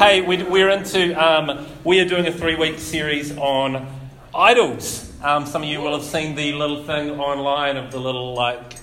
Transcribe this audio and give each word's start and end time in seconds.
Hey, 0.00 0.22
we, 0.22 0.42
we're 0.42 0.70
into, 0.70 1.12
um, 1.12 1.66
we 1.84 2.00
are 2.00 2.06
doing 2.06 2.26
a 2.26 2.32
three 2.32 2.54
week 2.54 2.78
series 2.78 3.36
on 3.36 3.86
idols. 4.34 5.12
Um, 5.22 5.44
some 5.44 5.62
of 5.62 5.68
you 5.68 5.82
will 5.82 5.92
have 5.92 6.08
seen 6.08 6.34
the 6.34 6.54
little 6.54 6.84
thing 6.84 7.10
online 7.20 7.76
of 7.76 7.92
the 7.92 8.00
little, 8.00 8.32
like, 8.32 8.76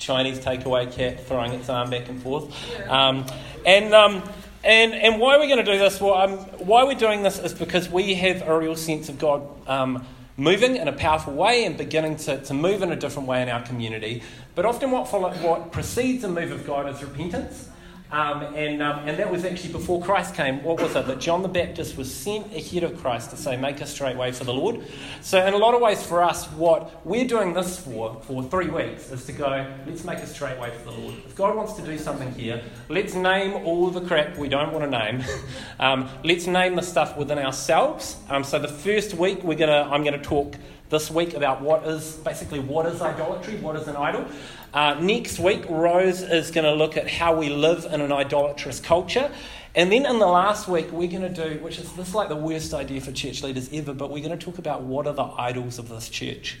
Chinese 0.00 0.40
takeaway 0.40 0.92
cat 0.92 1.24
throwing 1.24 1.52
its 1.52 1.68
arm 1.68 1.90
back 1.90 2.08
and 2.08 2.20
forth. 2.20 2.52
Um, 2.88 3.26
and, 3.64 3.94
um, 3.94 4.28
and, 4.64 4.92
and 4.92 5.20
why 5.20 5.36
are 5.36 5.38
we're 5.38 5.46
going 5.46 5.64
to 5.64 5.72
do 5.72 5.78
this, 5.78 6.00
well, 6.00 6.14
um, 6.14 6.38
why 6.66 6.82
we're 6.82 6.98
doing 6.98 7.22
this 7.22 7.38
is 7.38 7.54
because 7.54 7.88
we 7.88 8.14
have 8.14 8.42
a 8.42 8.58
real 8.58 8.74
sense 8.74 9.08
of 9.08 9.20
God 9.20 9.46
um, 9.68 10.04
moving 10.36 10.74
in 10.74 10.88
a 10.88 10.92
powerful 10.92 11.32
way 11.32 11.64
and 11.64 11.76
beginning 11.76 12.16
to, 12.16 12.42
to 12.42 12.54
move 12.54 12.82
in 12.82 12.90
a 12.90 12.96
different 12.96 13.28
way 13.28 13.40
in 13.40 13.48
our 13.48 13.62
community. 13.62 14.24
But 14.56 14.64
often, 14.64 14.90
what, 14.90 15.06
follow, 15.06 15.32
what 15.34 15.70
precedes 15.70 16.24
a 16.24 16.28
move 16.28 16.50
of 16.50 16.66
God 16.66 16.92
is 16.92 17.00
repentance. 17.04 17.68
Um, 18.12 18.42
and, 18.54 18.80
um, 18.82 19.00
and 19.08 19.18
that 19.18 19.30
was 19.30 19.44
actually 19.44 19.72
before 19.72 20.00
Christ 20.00 20.34
came. 20.34 20.62
What 20.62 20.80
was 20.80 20.94
it? 20.94 21.06
That 21.06 21.18
John 21.18 21.42
the 21.42 21.48
Baptist 21.48 21.96
was 21.96 22.12
sent 22.12 22.54
ahead 22.54 22.84
of 22.84 23.00
Christ 23.00 23.30
to 23.30 23.36
say, 23.36 23.56
Make 23.56 23.80
a 23.80 23.86
straight 23.86 24.16
way 24.16 24.30
for 24.30 24.44
the 24.44 24.54
Lord. 24.54 24.80
So, 25.22 25.44
in 25.44 25.54
a 25.54 25.56
lot 25.56 25.74
of 25.74 25.80
ways, 25.80 26.06
for 26.06 26.22
us, 26.22 26.46
what 26.52 27.04
we're 27.04 27.26
doing 27.26 27.52
this 27.52 27.78
for, 27.78 28.20
for 28.22 28.44
three 28.44 28.68
weeks, 28.68 29.10
is 29.10 29.24
to 29.26 29.32
go, 29.32 29.66
Let's 29.86 30.04
make 30.04 30.18
a 30.18 30.26
straight 30.26 30.58
way 30.60 30.70
for 30.70 30.92
the 30.92 30.98
Lord. 30.98 31.14
If 31.26 31.34
God 31.34 31.56
wants 31.56 31.72
to 31.74 31.82
do 31.82 31.98
something 31.98 32.32
here, 32.34 32.62
let's 32.88 33.14
name 33.14 33.54
all 33.66 33.90
the 33.90 34.02
crap 34.02 34.36
we 34.36 34.48
don't 34.48 34.72
want 34.72 34.84
to 34.84 34.90
name. 34.90 35.24
um, 35.80 36.08
let's 36.22 36.46
name 36.46 36.76
the 36.76 36.82
stuff 36.82 37.16
within 37.16 37.38
ourselves. 37.38 38.16
Um, 38.28 38.44
so, 38.44 38.60
the 38.60 38.68
first 38.68 39.14
week, 39.14 39.42
we're 39.42 39.58
gonna, 39.58 39.88
I'm 39.90 40.04
going 40.04 40.18
to 40.18 40.24
talk 40.24 40.54
this 40.88 41.10
week 41.10 41.34
about 41.34 41.60
what 41.60 41.84
is 41.84 42.12
basically 42.16 42.60
what 42.60 42.86
is 42.86 43.02
idolatry, 43.02 43.56
what 43.56 43.74
is 43.76 43.88
an 43.88 43.96
idol. 43.96 44.24
Uh, 44.72 44.94
next 45.00 45.38
week, 45.38 45.64
Rose 45.68 46.20
is 46.22 46.50
going 46.50 46.64
to 46.64 46.74
look 46.74 46.96
at 46.96 47.08
how 47.08 47.34
we 47.34 47.48
live 47.48 47.86
in 47.96 48.02
an 48.02 48.12
idolatrous 48.12 48.78
culture. 48.78 49.30
And 49.74 49.90
then 49.90 50.06
in 50.06 50.18
the 50.18 50.26
last 50.26 50.68
week, 50.68 50.90
we're 50.92 51.08
going 51.08 51.22
to 51.22 51.28
do, 51.28 51.62
which 51.62 51.78
is 51.78 51.92
this 51.94 52.08
is 52.08 52.14
like 52.14 52.28
the 52.28 52.36
worst 52.36 52.72
idea 52.72 53.00
for 53.00 53.12
church 53.12 53.42
leaders 53.42 53.68
ever, 53.72 53.92
but 53.92 54.10
we're 54.10 54.24
going 54.26 54.38
to 54.38 54.44
talk 54.44 54.58
about 54.58 54.82
what 54.82 55.06
are 55.06 55.12
the 55.12 55.24
idols 55.24 55.78
of 55.78 55.88
this 55.88 56.08
church. 56.08 56.58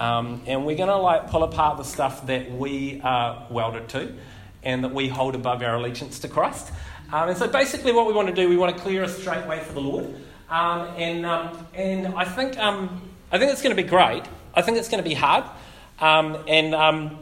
Um, 0.00 0.42
and 0.46 0.66
we're 0.66 0.76
going 0.76 0.88
to 0.88 0.96
like 0.96 1.30
pull 1.30 1.42
apart 1.44 1.78
the 1.78 1.84
stuff 1.84 2.26
that 2.26 2.50
we 2.50 3.00
are 3.02 3.46
welded 3.50 3.88
to 3.90 4.12
and 4.62 4.84
that 4.84 4.92
we 4.92 5.08
hold 5.08 5.34
above 5.34 5.62
our 5.62 5.76
allegiance 5.76 6.18
to 6.20 6.28
Christ. 6.28 6.72
Um, 7.12 7.28
and 7.28 7.38
so 7.38 7.48
basically, 7.48 7.92
what 7.92 8.06
we 8.06 8.12
want 8.12 8.28
to 8.28 8.34
do, 8.34 8.48
we 8.48 8.56
want 8.56 8.76
to 8.76 8.82
clear 8.82 9.02
a 9.02 9.08
straight 9.08 9.46
way 9.46 9.60
for 9.60 9.72
the 9.72 9.80
Lord. 9.80 10.06
Um, 10.50 10.80
and, 10.96 11.24
um, 11.26 11.66
and 11.74 12.08
I 12.14 12.24
think, 12.24 12.58
um, 12.58 13.02
I 13.30 13.38
think 13.38 13.52
it's 13.52 13.62
going 13.62 13.74
to 13.74 13.80
be 13.80 13.88
great. 13.88 14.24
I 14.54 14.62
think 14.62 14.78
it's 14.78 14.88
going 14.88 15.02
to 15.02 15.08
be 15.08 15.14
hard. 15.14 15.44
Um, 16.00 16.38
and 16.46 17.18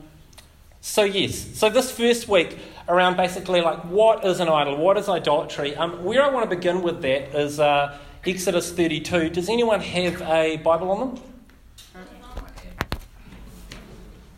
so, 0.81 1.03
yes, 1.03 1.59
so 1.59 1.69
this 1.69 1.91
first 1.91 2.29
week 2.29 2.57
around 2.89 3.17
basically 3.17 3.61
like 3.61 3.85
what 3.85 4.25
is 4.25 4.41
an 4.41 4.49
idol, 4.49 4.77
what 4.77 4.97
is 4.97 5.09
idolatry, 5.09 5.75
um, 5.77 6.05
where 6.05 6.23
I 6.23 6.31
want 6.31 6.49
to 6.49 6.57
begin 6.57 6.83
with 6.83 7.03
that 7.03 7.35
is 7.35 7.59
uh, 7.59 7.99
Exodus 8.25 8.73
32. 8.73 9.31
Does 9.31 9.49
anyone 9.49 9.81
have 9.81 10.23
a 10.23 10.57
Bible 10.59 10.91
on 10.91 11.01
them? 11.01 11.23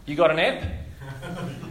You 0.06 0.16
got 0.16 0.30
an 0.30 0.38
app? 0.38 0.64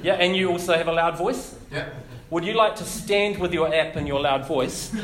Yeah, 0.04 0.14
and 0.14 0.36
you 0.36 0.52
also 0.52 0.78
have 0.78 0.88
a 0.88 0.94
loud 0.94 1.18
voice? 1.18 1.56
Yeah. 1.72 1.90
Would 2.30 2.46
you 2.46 2.54
like 2.54 2.76
to 2.76 2.84
stand 2.84 3.40
with 3.40 3.52
your 3.52 3.74
app 3.74 3.96
and 3.96 4.08
your 4.08 4.22
loud 4.22 4.48
voice? 4.48 4.96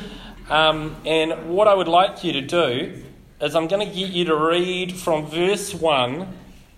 Um, 0.50 0.96
and 1.04 1.50
what 1.50 1.68
I 1.68 1.74
would 1.74 1.88
like 1.88 2.24
you 2.24 2.32
to 2.34 2.42
do 2.42 3.04
is 3.42 3.56
I'm 3.56 3.68
going 3.68 3.86
to 3.86 3.94
get 3.94 4.12
you 4.12 4.24
to 4.26 4.36
read 4.36 4.96
from 4.96 5.26
verse 5.26 5.74
1 5.74 6.28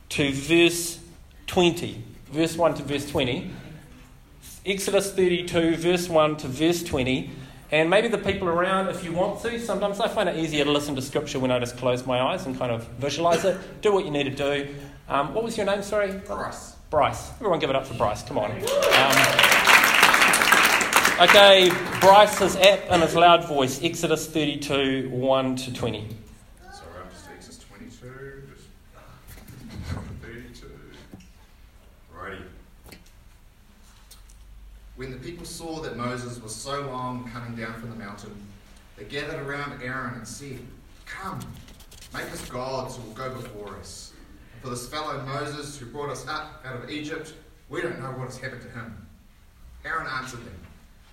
to 0.09 0.31
verse 0.31 0.99
20 1.47 2.03
verse 2.35 2.57
1 2.57 2.75
to 2.75 2.83
verse 2.83 3.09
20. 3.09 3.51
Exodus 4.65 5.11
32, 5.11 5.75
verse 5.75 6.09
1 6.09 6.37
to 6.37 6.47
verse 6.47 6.81
20. 6.83 7.29
And 7.71 7.87
maybe 7.87 8.07
the 8.07 8.17
people 8.17 8.47
around, 8.47 8.87
if 8.89 9.03
you 9.03 9.11
want 9.11 9.39
to, 9.43 9.59
sometimes 9.59 9.99
I 9.99 10.07
find 10.07 10.27
it 10.27 10.37
easier 10.37 10.63
to 10.65 10.71
listen 10.71 10.95
to 10.95 11.03
scripture 11.03 11.39
when 11.39 11.51
I 11.51 11.59
just 11.59 11.77
close 11.77 12.05
my 12.05 12.19
eyes 12.19 12.47
and 12.47 12.57
kind 12.57 12.71
of 12.71 12.87
visualize 12.97 13.45
it. 13.45 13.59
Do 13.81 13.93
what 13.93 14.05
you 14.05 14.11
need 14.11 14.23
to 14.23 14.31
do. 14.31 14.73
Um, 15.07 15.35
what 15.35 15.43
was 15.43 15.55
your 15.55 15.67
name, 15.67 15.83
sorry? 15.83 16.13
Bryce. 16.13 16.75
Bryce. 16.89 17.31
Everyone 17.35 17.59
give 17.59 17.69
it 17.69 17.75
up 17.75 17.85
for 17.85 17.93
Bryce. 17.93 18.23
Come 18.23 18.39
on. 18.39 18.49
Um, 18.49 18.57
okay, 21.29 21.69
Bryce's 21.99 22.55
app 22.55 22.79
and 22.89 23.03
his 23.03 23.13
loud 23.13 23.45
voice. 23.45 23.83
Exodus 23.83 24.25
32, 24.25 25.09
1 25.11 25.55
to 25.57 25.73
20. 25.73 26.24
When 34.95 35.11
the 35.11 35.17
people 35.17 35.45
saw 35.45 35.81
that 35.81 35.97
Moses 35.97 36.41
was 36.41 36.55
so 36.55 36.81
long 36.87 37.29
coming 37.33 37.55
down 37.55 37.73
from 37.73 37.89
the 37.89 37.97
mountain, 37.97 38.33
they 38.95 39.03
gathered 39.03 39.45
around 39.45 39.81
Aaron 39.81 40.13
and 40.13 40.25
said, 40.27 40.59
Come, 41.05 41.39
make 42.13 42.31
us 42.31 42.47
gods 42.47 42.95
who 42.95 43.03
will 43.03 43.13
go 43.13 43.29
before 43.33 43.75
us. 43.75 44.13
And 44.53 44.61
for 44.61 44.69
this 44.69 44.87
fellow 44.87 45.21
Moses 45.23 45.77
who 45.77 45.87
brought 45.87 46.11
us 46.11 46.25
up 46.27 46.63
out 46.65 46.81
of 46.81 46.89
Egypt, 46.89 47.33
we 47.67 47.81
don't 47.81 47.99
know 47.99 48.11
what 48.11 48.27
has 48.27 48.37
happened 48.37 48.61
to 48.61 48.69
him. 48.69 49.05
Aaron 49.83 50.07
answered 50.07 50.45
them, 50.45 50.59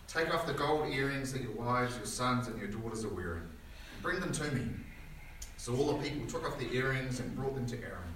Take 0.07 0.33
off 0.33 0.47
the 0.47 0.53
gold 0.53 0.89
earrings 0.93 1.33
that 1.33 1.43
your 1.43 1.53
wives, 1.53 1.97
your 1.97 2.07
sons, 2.07 2.47
and 2.47 2.57
your 2.59 2.69
daughters 2.69 3.05
are 3.05 3.09
wearing, 3.09 3.43
and 3.43 4.03
bring 4.03 4.21
them 4.21 4.31
to 4.31 4.45
me. 4.53 4.69
So 5.57 5.75
all 5.75 5.95
the 5.95 6.09
people 6.09 6.25
took 6.29 6.49
off 6.49 6.57
the 6.59 6.73
earrings 6.73 7.19
and 7.19 7.35
brought 7.35 7.57
them 7.57 7.67
to 7.67 7.77
Aaron. 7.79 8.15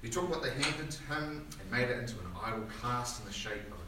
He 0.00 0.08
took 0.08 0.30
what 0.30 0.42
they 0.42 0.50
handed 0.50 0.90
to 0.90 1.02
him 1.04 1.46
and 1.60 1.70
made 1.70 1.90
it 1.90 1.98
into 1.98 2.14
an 2.14 2.26
idol 2.42 2.64
cast 2.80 3.20
in 3.20 3.26
the 3.26 3.32
shape 3.32 3.70
of 3.70 3.82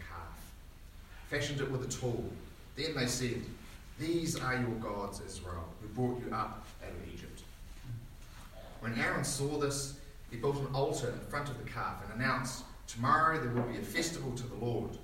fashioned 1.29 1.61
it 1.61 1.71
with 1.71 1.85
a 1.85 1.91
tool. 1.91 2.25
Then 2.77 2.95
they 2.95 3.07
said, 3.07 3.43
These 3.99 4.41
are 4.41 4.55
your 4.55 4.75
gods, 4.81 5.21
Israel, 5.27 5.69
who 5.81 5.89
brought 5.89 6.21
you 6.25 6.33
up 6.33 6.67
out 6.83 6.91
of 6.91 7.13
Egypt. 7.13 7.43
When 8.81 8.99
Aaron 8.99 9.25
saw 9.25 9.59
this, 9.59 9.99
he 10.31 10.37
built 10.37 10.57
an 10.57 10.75
altar 10.75 11.09
in 11.09 11.19
front 11.29 11.49
of 11.49 11.59
the 11.63 11.71
calf 11.71 12.03
and 12.05 12.21
announced, 12.21 12.65
Tomorrow 12.87 13.41
there 13.41 13.51
will 13.51 13.71
be 13.71 13.79
a 13.79 13.83
festival 13.83 14.33
to 14.33 14.47
the 14.47 14.57
Lord. 14.57 14.99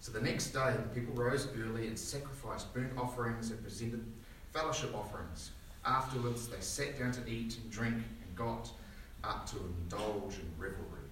So 0.00 0.12
the 0.12 0.20
next 0.20 0.50
day, 0.50 0.72
the 0.72 1.00
people 1.00 1.14
rose 1.14 1.48
early 1.58 1.86
and 1.86 1.98
sacrificed 1.98 2.72
burnt 2.74 2.92
offerings 2.96 3.50
and 3.50 3.62
presented 3.62 4.04
fellowship 4.52 4.94
offerings. 4.94 5.50
Afterwards, 5.84 6.48
they 6.48 6.60
sat 6.60 6.98
down 6.98 7.12
to 7.12 7.28
eat 7.28 7.56
and 7.56 7.70
drink 7.70 7.94
and 7.94 8.36
got 8.36 8.70
up 9.24 9.48
to 9.50 9.56
indulge 9.56 10.34
in 10.34 10.48
revelry. 10.58 11.06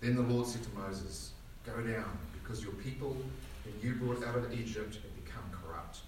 Then 0.00 0.16
the 0.16 0.22
Lord 0.22 0.46
said 0.46 0.62
to 0.62 0.70
Moses, 0.78 1.30
Go 1.64 1.80
down 1.80 2.18
because 2.44 2.62
your 2.62 2.72
people, 2.74 3.16
whom 3.64 3.72
you 3.82 3.94
brought 3.94 4.24
out 4.24 4.36
of 4.36 4.52
Egypt, 4.52 4.96
have 4.96 5.24
become 5.24 5.44
corrupt. 5.50 6.00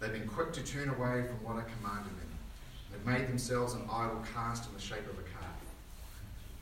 They've 0.00 0.12
been 0.12 0.26
quick 0.26 0.52
to 0.54 0.62
turn 0.62 0.88
away 0.88 1.22
from 1.22 1.36
what 1.44 1.56
I 1.56 1.62
commanded 1.78 2.12
them. 2.18 2.28
They've 2.90 3.06
made 3.06 3.28
themselves 3.28 3.74
an 3.74 3.82
idol 3.90 4.22
cast 4.34 4.68
in 4.68 4.74
the 4.74 4.80
shape 4.80 5.06
of 5.06 5.18
a 5.18 5.22
calf. 5.22 5.52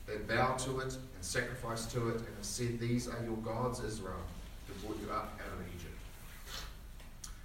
They 0.07 0.17
bow 0.17 0.55
to 0.57 0.79
it 0.79 0.93
and 0.93 1.21
sacrifice 1.21 1.85
to 1.87 2.09
it 2.09 2.17
and 2.17 2.35
have 2.35 2.45
said, 2.45 2.79
These 2.79 3.07
are 3.07 3.23
your 3.23 3.37
gods, 3.37 3.83
Israel, 3.83 4.21
who 4.67 4.85
brought 4.85 5.01
you 5.01 5.11
up 5.11 5.39
out 5.39 5.59
of 5.59 5.65
Egypt. 5.75 5.87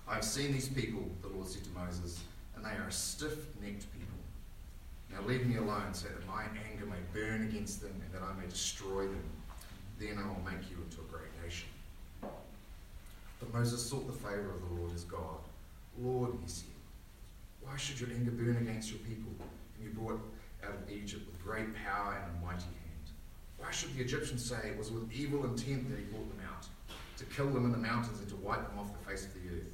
I 0.09 0.15
have 0.15 0.25
seen 0.25 0.53
these 0.53 0.69
people, 0.69 1.03
the 1.23 1.29
Lord 1.29 1.49
said 1.49 1.65
to 1.65 1.71
Moses, 1.71 2.21
and 2.55 2.65
they 2.65 2.71
are 2.71 2.89
a 2.89 2.93
stiff 2.93 3.47
necked 3.61 3.93
people. 3.93 4.19
Now 5.11 5.27
leave 5.27 5.47
me 5.47 5.57
alone 5.57 5.95
so 5.95 6.09
that 6.09 6.27
my 6.27 6.45
anger 6.71 6.87
may 6.87 6.97
burn 7.13 7.43
against 7.43 7.81
them 7.81 7.93
and 8.05 8.13
that 8.13 8.23
I 8.23 8.39
may 8.41 8.49
destroy 8.49 9.03
them. 9.03 9.25
Then 9.99 10.19
I 10.19 10.27
will 10.27 10.45
make 10.45 10.71
you 10.71 10.77
into 10.83 11.01
a 11.01 11.05
great 11.05 11.31
nation. 11.43 11.69
But 12.21 13.53
Moses 13.53 13.85
sought 13.85 14.07
the 14.07 14.13
favor 14.13 14.51
of 14.51 14.69
the 14.69 14.75
Lord 14.81 14.93
his 14.93 15.05
God. 15.05 15.41
Lord, 15.99 16.33
he 16.43 16.49
said, 16.49 16.69
why 17.63 17.77
should 17.77 17.99
your 17.99 18.11
anger 18.11 18.31
burn 18.31 18.57
against 18.59 18.91
your 18.91 19.01
people, 19.01 19.33
whom 19.41 19.83
you 19.83 19.91
brought 19.91 20.21
out 20.65 20.75
of 20.75 20.91
Egypt 20.91 21.27
with 21.27 21.43
great 21.43 21.75
power 21.75 22.17
and 22.23 22.37
a 22.37 22.47
mighty 22.47 22.63
hand? 22.63 23.07
Why 23.59 23.71
should 23.71 23.95
the 23.97 24.03
Egyptians 24.03 24.45
say 24.45 24.57
it 24.69 24.79
was 24.79 24.91
with 24.93 25.11
evil 25.13 25.45
intent 25.45 25.91
that 25.91 25.99
he 25.99 26.05
brought 26.05 26.29
them 26.29 26.47
out, 26.49 26.67
to 27.17 27.25
kill 27.25 27.51
them 27.51 27.65
in 27.65 27.73
the 27.73 27.79
mountains 27.79 28.21
and 28.21 28.29
to 28.29 28.37
wipe 28.37 28.69
them 28.69 28.79
off 28.79 28.93
the 28.93 29.11
face 29.11 29.25
of 29.25 29.35
the 29.35 29.49
earth? 29.49 29.67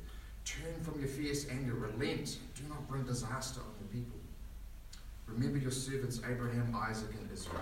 Turn 0.45 0.83
from 0.83 1.01
your 1.01 1.09
fierce 1.09 1.47
anger, 1.51 1.75
relent, 1.75 2.39
do 2.55 2.63
not 2.69 2.89
bring 2.89 3.05
disaster 3.05 3.61
on 3.61 3.75
your 3.79 3.89
people. 3.89 4.19
Remember 5.27 5.59
your 5.59 5.71
servants 5.71 6.21
Abraham, 6.29 6.75
Isaac, 6.75 7.11
and 7.21 7.31
Israel, 7.33 7.61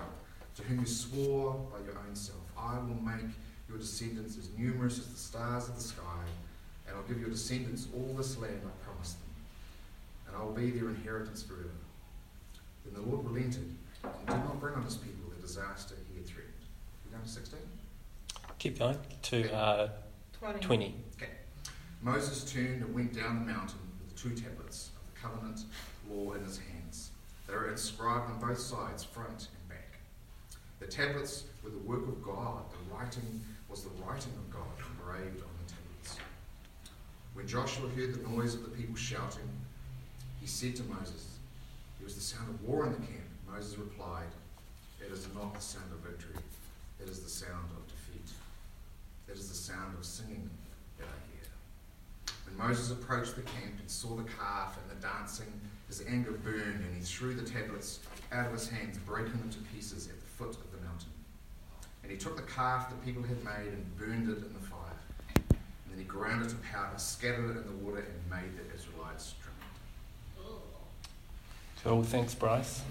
to 0.57 0.62
whom 0.62 0.81
you 0.81 0.87
swore 0.87 1.55
by 1.73 1.85
your 1.85 1.99
own 1.99 2.15
self. 2.15 2.39
I 2.62 2.79
will 2.79 3.01
make 3.03 3.31
your 3.69 3.79
descendants 3.79 4.37
as 4.37 4.49
numerous 4.57 4.99
as 4.99 5.07
the 5.07 5.17
stars 5.17 5.69
of 5.69 5.77
the 5.77 5.81
sky, 5.81 6.25
and 6.87 6.97
I'll 6.97 7.03
give 7.05 7.21
your 7.21 7.31
descendants 7.31 7.87
all 7.95 8.15
this 8.17 8.37
land 8.39 8.61
I 8.65 8.85
promised 8.85 9.19
them, 9.21 9.31
and 10.27 10.37
I 10.37 10.43
will 10.45 10.53
be 10.53 10.71
their 10.71 10.89
inheritance 10.89 11.43
forever. 11.43 11.71
Then 12.85 13.03
the 13.03 13.09
Lord 13.09 13.25
relented 13.27 13.75
and 14.03 14.27
did 14.27 14.37
not 14.37 14.61
bring 14.61 14.75
on 14.75 14.83
his 14.83 14.97
people 14.97 15.31
the 15.35 15.41
disaster 15.41 15.95
he 16.12 16.19
had 16.19 16.27
threatened. 16.27 16.55
We 17.05 17.12
down 17.12 17.23
to 17.23 17.29
16? 17.29 17.59
Keep 18.59 18.79
going 18.79 18.99
to 19.23 19.55
uh, 19.55 19.89
20. 20.39 20.61
20. 20.61 20.95
Okay. 21.17 21.31
Moses 22.03 22.51
turned 22.51 22.83
and 22.83 22.95
went 22.95 23.15
down 23.15 23.45
the 23.45 23.53
mountain 23.53 23.79
with 24.01 24.15
the 24.15 24.21
two 24.21 24.35
tablets 24.35 24.91
of 24.97 25.15
the 25.15 25.21
covenant 25.21 25.61
law 26.11 26.33
in 26.33 26.45
his 26.45 26.59
hands. 26.59 27.11
They 27.47 27.55
were 27.55 27.69
inscribed 27.69 28.31
on 28.31 28.41
both 28.41 28.59
sides, 28.59 29.05
front 29.05 29.29
and 29.29 29.39
back. 29.39 29.60
The 30.81 30.87
tablets 30.87 31.44
were 31.62 31.69
the 31.71 31.79
work 31.79 32.09
of 32.09 32.23
God. 32.23 32.62
The 32.73 32.94
writing 32.94 33.44
was 33.69 33.82
the 33.82 33.91
writing 34.03 34.32
of 34.32 34.50
God 34.50 34.65
engraved 34.91 35.43
on 35.43 35.50
the 35.61 35.73
tablets. 35.73 36.19
When 37.35 37.47
Joshua 37.47 37.88
heard 37.91 38.15
the 38.15 38.29
noise 38.29 38.55
of 38.55 38.65
the 38.65 38.71
people 38.71 38.97
shouting, 38.97 39.49
he 40.41 40.47
said 40.47 40.75
to 40.77 40.82
Moses, 40.85 41.37
It 42.00 42.05
was 42.05 42.15
the 42.15 42.23
sound 42.23 42.49
of 42.49 42.62
war 42.62 42.87
in 42.87 42.93
the 42.93 42.99
camp. 42.99 43.29
Moses 43.47 43.77
replied, 43.77 44.32
It 45.06 45.12
is 45.12 45.29
not 45.35 45.55
the 45.55 45.61
sound 45.61 45.93
of 45.93 45.99
victory, 45.99 46.43
it 46.99 47.09
is 47.09 47.21
the 47.21 47.31
sound 47.31 47.71
of 47.76 47.87
defeat. 47.87 48.33
It 49.29 49.37
is 49.37 49.49
the 49.49 49.55
sound 49.55 49.97
of 49.99 50.05
singing 50.05 50.49
that 50.99 51.05
I 51.05 51.21
hear. 51.31 52.35
When 52.47 52.69
Moses 52.69 52.91
approached 52.91 53.37
the 53.37 53.43
camp 53.43 53.79
and 53.79 53.88
saw 53.88 54.17
the 54.17 54.25
calf 54.25 54.79
and 54.79 54.99
the 54.99 55.06
dancing, 55.06 55.53
his 55.88 56.03
anger 56.09 56.33
burned, 56.33 56.85
and 56.85 56.97
he 56.97 57.03
threw 57.03 57.35
the 57.35 57.49
tablets 57.49 58.00
out 58.33 58.47
of 58.47 58.53
his 58.53 58.69
hands, 58.69 58.99
breaking 58.99 59.38
them 59.38 59.50
to 59.50 59.59
pieces 59.75 60.09
at 60.09 60.19
the 60.19 60.26
foot 60.26 60.56
of. 60.56 60.70
And 62.11 62.19
he 62.19 62.25
took 62.25 62.35
the 62.35 62.43
calf 62.43 62.91
that 62.91 63.05
people 63.05 63.23
had 63.23 63.37
made 63.45 63.73
and 63.73 63.97
burned 63.97 64.29
it 64.29 64.39
in 64.39 64.53
the 64.53 64.59
fire. 64.59 64.81
And 65.37 65.93
then 65.93 65.99
he 65.99 66.03
ground 66.03 66.45
it 66.45 66.49
to 66.49 66.57
powder, 66.57 66.99
scattered 66.99 67.57
it 67.57 67.59
in 67.59 67.67
the 67.69 67.85
water, 67.85 67.99
and 68.01 68.29
made 68.29 68.51
the 68.57 68.75
Israelites 68.75 69.35
drink. 69.41 69.57
it. 70.41 71.85
Cool, 71.85 72.03
thanks, 72.03 72.35
Bryce. 72.35 72.83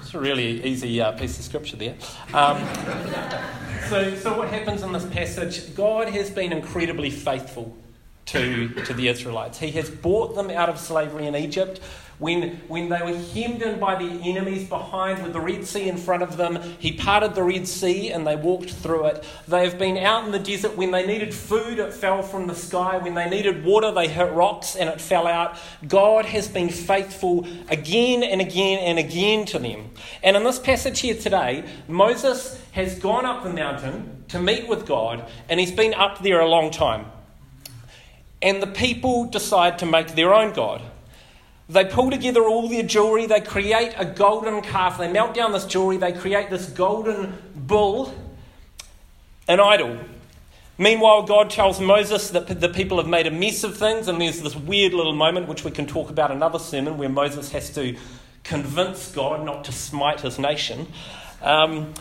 It's 0.00 0.14
a 0.14 0.18
really 0.18 0.64
easy 0.64 1.00
uh, 1.00 1.12
piece 1.12 1.38
of 1.38 1.44
scripture 1.44 1.76
there. 1.76 1.94
Um, 2.34 2.58
so, 3.88 4.16
so, 4.16 4.36
what 4.36 4.48
happens 4.48 4.82
in 4.82 4.90
this 4.90 5.06
passage? 5.06 5.76
God 5.76 6.08
has 6.08 6.28
been 6.28 6.52
incredibly 6.52 7.10
faithful 7.10 7.76
to, 8.26 8.68
to 8.84 8.92
the 8.92 9.06
Israelites. 9.06 9.60
He 9.60 9.70
has 9.72 9.88
brought 9.88 10.34
them 10.34 10.50
out 10.50 10.68
of 10.68 10.80
slavery 10.80 11.28
in 11.28 11.36
Egypt. 11.36 11.80
When, 12.18 12.56
when 12.68 12.88
they 12.88 13.02
were 13.02 13.18
hemmed 13.34 13.60
in 13.60 13.78
by 13.78 13.96
the 13.96 14.10
enemies 14.22 14.66
behind 14.66 15.22
with 15.22 15.34
the 15.34 15.40
Red 15.40 15.66
Sea 15.66 15.88
in 15.88 15.98
front 15.98 16.22
of 16.22 16.38
them, 16.38 16.58
he 16.78 16.92
parted 16.92 17.34
the 17.34 17.42
Red 17.42 17.68
Sea 17.68 18.10
and 18.10 18.26
they 18.26 18.36
walked 18.36 18.70
through 18.70 19.06
it. 19.06 19.24
They 19.46 19.64
have 19.64 19.78
been 19.78 19.98
out 19.98 20.24
in 20.24 20.32
the 20.32 20.38
desert. 20.38 20.78
When 20.78 20.92
they 20.92 21.06
needed 21.06 21.34
food, 21.34 21.78
it 21.78 21.92
fell 21.92 22.22
from 22.22 22.46
the 22.46 22.54
sky. 22.54 22.96
When 22.96 23.14
they 23.14 23.28
needed 23.28 23.64
water, 23.64 23.92
they 23.92 24.08
hit 24.08 24.32
rocks 24.32 24.76
and 24.76 24.88
it 24.88 24.98
fell 24.98 25.26
out. 25.26 25.58
God 25.86 26.24
has 26.24 26.48
been 26.48 26.70
faithful 26.70 27.46
again 27.68 28.22
and 28.22 28.40
again 28.40 28.78
and 28.78 28.98
again 28.98 29.44
to 29.46 29.58
them. 29.58 29.90
And 30.22 30.38
in 30.38 30.44
this 30.44 30.58
passage 30.58 31.00
here 31.00 31.16
today, 31.16 31.64
Moses 31.86 32.58
has 32.72 32.98
gone 32.98 33.26
up 33.26 33.42
the 33.42 33.52
mountain 33.52 34.24
to 34.28 34.40
meet 34.40 34.68
with 34.68 34.86
God 34.86 35.28
and 35.50 35.60
he's 35.60 35.72
been 35.72 35.92
up 35.92 36.22
there 36.22 36.40
a 36.40 36.48
long 36.48 36.70
time. 36.70 37.06
And 38.40 38.62
the 38.62 38.66
people 38.66 39.26
decide 39.26 39.78
to 39.80 39.86
make 39.86 40.14
their 40.14 40.32
own 40.32 40.54
God. 40.54 40.80
They 41.68 41.84
pull 41.84 42.10
together 42.10 42.42
all 42.42 42.68
their 42.68 42.84
jewelry, 42.84 43.26
they 43.26 43.40
create 43.40 43.94
a 43.96 44.04
golden 44.04 44.62
calf, 44.62 44.98
they 44.98 45.10
melt 45.10 45.34
down 45.34 45.50
this 45.50 45.66
jewelry, 45.66 45.96
they 45.96 46.12
create 46.12 46.48
this 46.48 46.66
golden 46.66 47.36
bull, 47.56 48.14
an 49.48 49.58
idol. 49.58 49.98
Meanwhile, 50.78 51.22
God 51.22 51.50
tells 51.50 51.80
Moses 51.80 52.30
that 52.30 52.60
the 52.60 52.68
people 52.68 52.98
have 52.98 53.08
made 53.08 53.26
a 53.26 53.30
mess 53.32 53.64
of 53.64 53.76
things, 53.76 54.06
and 54.06 54.20
there's 54.20 54.42
this 54.42 54.54
weird 54.54 54.92
little 54.92 55.14
moment 55.14 55.48
which 55.48 55.64
we 55.64 55.70
can 55.72 55.86
talk 55.86 56.10
about 56.10 56.30
another 56.30 56.58
sermon 56.58 56.98
where 56.98 57.08
Moses 57.08 57.50
has 57.50 57.70
to 57.70 57.96
convince 58.44 59.10
God 59.10 59.44
not 59.44 59.64
to 59.64 59.72
smite 59.72 60.20
his 60.20 60.38
nation. 60.38 60.86
Um, 61.42 61.94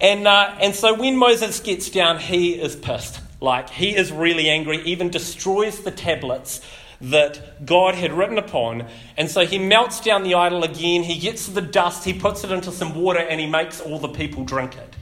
and, 0.00 0.26
uh, 0.26 0.56
and 0.58 0.74
so 0.74 0.94
when 0.94 1.16
Moses 1.16 1.60
gets 1.60 1.90
down, 1.90 2.18
he 2.18 2.54
is 2.54 2.76
pissed. 2.76 3.20
Like, 3.40 3.68
he 3.68 3.94
is 3.94 4.10
really 4.10 4.48
angry, 4.48 4.80
even 4.84 5.10
destroys 5.10 5.80
the 5.80 5.90
tablets 5.90 6.60
that 7.02 7.66
God 7.66 7.94
had 7.94 8.12
written 8.12 8.38
upon. 8.38 8.86
And 9.16 9.30
so 9.30 9.44
he 9.44 9.58
melts 9.58 10.00
down 10.00 10.22
the 10.22 10.34
idol 10.34 10.62
again, 10.62 11.02
he 11.02 11.18
gets 11.18 11.46
the 11.46 11.60
dust, 11.60 12.04
he 12.04 12.14
puts 12.14 12.44
it 12.44 12.52
into 12.52 12.70
some 12.70 12.94
water, 12.94 13.18
and 13.18 13.40
he 13.40 13.46
makes 13.46 13.80
all 13.80 13.98
the 13.98 14.08
people 14.08 14.44
drink 14.44 14.76
it. 14.76 14.96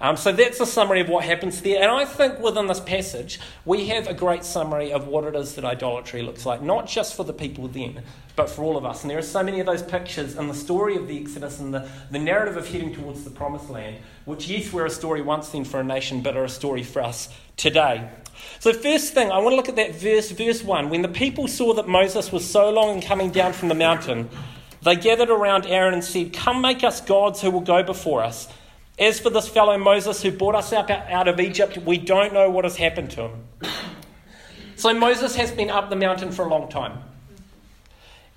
Um, 0.00 0.16
so 0.16 0.30
that's 0.30 0.60
a 0.60 0.66
summary 0.66 1.00
of 1.00 1.08
what 1.08 1.24
happens 1.24 1.62
there. 1.62 1.80
And 1.80 1.90
I 1.90 2.04
think 2.04 2.38
within 2.38 2.66
this 2.66 2.80
passage, 2.80 3.40
we 3.64 3.86
have 3.86 4.06
a 4.06 4.14
great 4.14 4.44
summary 4.44 4.92
of 4.92 5.06
what 5.06 5.24
it 5.24 5.34
is 5.34 5.54
that 5.54 5.64
idolatry 5.64 6.20
looks 6.22 6.44
like, 6.44 6.60
not 6.60 6.86
just 6.86 7.14
for 7.14 7.24
the 7.24 7.32
people 7.32 7.66
then, 7.68 8.02
but 8.34 8.50
for 8.50 8.62
all 8.62 8.76
of 8.76 8.84
us. 8.84 9.02
And 9.02 9.10
there 9.10 9.18
are 9.18 9.22
so 9.22 9.42
many 9.42 9.60
of 9.60 9.66
those 9.66 9.82
pictures 9.82 10.36
in 10.36 10.48
the 10.48 10.54
story 10.54 10.96
of 10.96 11.08
the 11.08 11.18
Exodus 11.18 11.60
and 11.60 11.72
the, 11.72 11.88
the 12.10 12.18
narrative 12.18 12.58
of 12.58 12.68
heading 12.68 12.94
towards 12.94 13.24
the 13.24 13.30
promised 13.30 13.70
land, 13.70 13.96
which, 14.26 14.48
yes, 14.48 14.70
were 14.70 14.84
a 14.84 14.90
story 14.90 15.22
once 15.22 15.48
then 15.48 15.64
for 15.64 15.80
a 15.80 15.84
nation, 15.84 16.20
but 16.20 16.36
are 16.36 16.44
a 16.44 16.48
story 16.48 16.82
for 16.82 17.00
us 17.00 17.30
today. 17.56 18.10
So, 18.60 18.72
first 18.72 19.14
thing, 19.14 19.30
I 19.30 19.38
want 19.38 19.52
to 19.52 19.56
look 19.56 19.68
at 19.68 19.76
that 19.76 19.94
verse, 19.94 20.30
verse 20.30 20.62
1. 20.62 20.88
When 20.88 21.02
the 21.02 21.08
people 21.08 21.48
saw 21.48 21.74
that 21.74 21.88
Moses 21.88 22.32
was 22.32 22.48
so 22.48 22.70
long 22.70 22.96
in 22.96 23.02
coming 23.02 23.30
down 23.30 23.52
from 23.52 23.68
the 23.68 23.74
mountain, 23.74 24.28
they 24.82 24.96
gathered 24.96 25.30
around 25.30 25.66
Aaron 25.66 25.94
and 25.94 26.04
said, 26.04 26.32
Come 26.32 26.60
make 26.60 26.84
us 26.84 27.00
gods 27.00 27.40
who 27.42 27.50
will 27.50 27.60
go 27.60 27.82
before 27.82 28.22
us. 28.22 28.48
As 28.98 29.20
for 29.20 29.30
this 29.30 29.48
fellow 29.48 29.76
Moses 29.76 30.22
who 30.22 30.30
brought 30.30 30.54
us 30.54 30.72
out, 30.72 30.90
out 30.90 31.28
of 31.28 31.38
Egypt, 31.38 31.76
we 31.78 31.98
don't 31.98 32.32
know 32.32 32.50
what 32.50 32.64
has 32.64 32.76
happened 32.76 33.10
to 33.12 33.28
him. 33.28 33.44
So 34.76 34.92
Moses 34.94 35.34
has 35.36 35.50
been 35.50 35.70
up 35.70 35.90
the 35.90 35.96
mountain 35.96 36.30
for 36.32 36.44
a 36.44 36.48
long 36.48 36.68
time. 36.68 37.02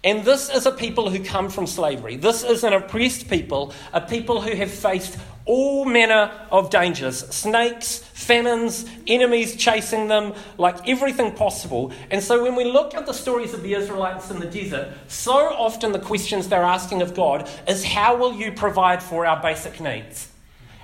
And 0.03 0.23
this 0.23 0.49
is 0.49 0.65
a 0.65 0.71
people 0.71 1.09
who 1.09 1.23
come 1.23 1.49
from 1.49 1.67
slavery. 1.67 2.15
This 2.15 2.43
is 2.43 2.63
an 2.63 2.71
oppressed 2.71 3.29
people, 3.29 3.73
a 3.91 3.99
people 3.99 4.41
who 4.41 4.55
have 4.55 4.71
faced 4.71 5.17
all 5.49 5.83
manner 5.83 6.31
of 6.51 6.69
dangers 6.69 7.27
snakes, 7.33 7.97
famines, 7.97 8.85
enemies 9.07 9.55
chasing 9.55 10.07
them, 10.07 10.31
like 10.59 10.87
everything 10.87 11.33
possible. 11.33 11.91
And 12.11 12.23
so 12.23 12.43
when 12.43 12.55
we 12.55 12.65
look 12.65 12.93
at 12.93 13.07
the 13.07 13.13
stories 13.13 13.55
of 13.55 13.63
the 13.63 13.73
Israelites 13.73 14.29
in 14.29 14.39
the 14.39 14.45
desert, 14.45 14.93
so 15.07 15.33
often 15.33 15.91
the 15.91 15.99
questions 15.99 16.47
they're 16.47 16.61
asking 16.61 17.01
of 17.01 17.15
God 17.15 17.49
is 17.67 17.83
how 17.83 18.15
will 18.15 18.33
you 18.33 18.51
provide 18.51 19.01
for 19.01 19.25
our 19.25 19.41
basic 19.41 19.81
needs? 19.81 20.29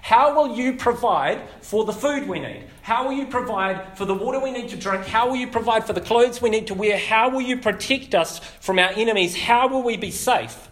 How 0.01 0.35
will 0.35 0.57
you 0.57 0.73
provide 0.73 1.41
for 1.61 1.85
the 1.85 1.93
food 1.93 2.27
we 2.27 2.39
need? 2.39 2.63
How 2.81 3.05
will 3.05 3.13
you 3.13 3.27
provide 3.27 3.95
for 3.95 4.05
the 4.05 4.15
water 4.15 4.39
we 4.39 4.51
need 4.51 4.69
to 4.69 4.77
drink? 4.77 5.05
How 5.05 5.27
will 5.27 5.35
you 5.35 5.47
provide 5.47 5.85
for 5.85 5.93
the 5.93 6.01
clothes 6.01 6.41
we 6.41 6.49
need 6.49 6.67
to 6.67 6.73
wear? 6.73 6.97
How 6.97 7.29
will 7.29 7.41
you 7.41 7.57
protect 7.57 8.15
us 8.15 8.39
from 8.39 8.79
our 8.79 8.89
enemies? 8.89 9.35
How 9.35 9.67
will 9.67 9.83
we 9.83 9.95
be 9.95 10.11
safe? 10.11 10.69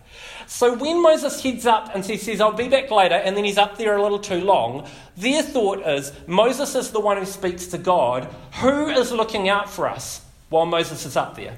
So 0.54 0.76
when 0.76 1.02
Moses 1.02 1.42
heads 1.42 1.66
up 1.66 1.96
and 1.96 2.06
he 2.06 2.16
says, 2.16 2.40
I'll 2.40 2.52
be 2.52 2.68
back 2.68 2.92
later, 2.92 3.16
and 3.16 3.36
then 3.36 3.44
he's 3.44 3.58
up 3.58 3.76
there 3.80 3.98
a 3.98 4.02
little 4.04 4.20
too 4.20 4.40
long, 4.40 4.88
their 5.18 5.42
thought 5.42 5.80
is 5.80 6.12
Moses 6.28 6.76
is 6.76 6.92
the 6.92 7.00
one 7.00 7.18
who 7.18 7.26
speaks 7.26 7.66
to 7.68 7.80
God. 7.80 8.26
Who 8.62 8.88
is 8.90 9.12
looking 9.12 9.50
out 9.50 9.68
for 9.68 9.90
us 9.90 10.24
while 10.50 10.68
Moses 10.68 11.08
is 11.08 11.18
up 11.18 11.36
there? 11.36 11.58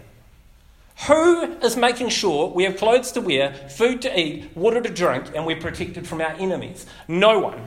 Who 1.08 1.44
is 1.58 1.76
making 1.76 2.08
sure 2.08 2.48
we 2.48 2.64
have 2.64 2.78
clothes 2.78 3.12
to 3.12 3.22
wear, 3.22 3.54
food 3.68 4.02
to 4.04 4.18
eat, 4.18 4.56
water 4.56 4.80
to 4.80 4.90
drink, 4.90 5.26
and 5.36 5.46
we're 5.46 5.60
protected 5.60 6.08
from 6.08 6.22
our 6.22 6.32
enemies? 6.32 6.86
No 7.10 7.38
one. 7.40 7.62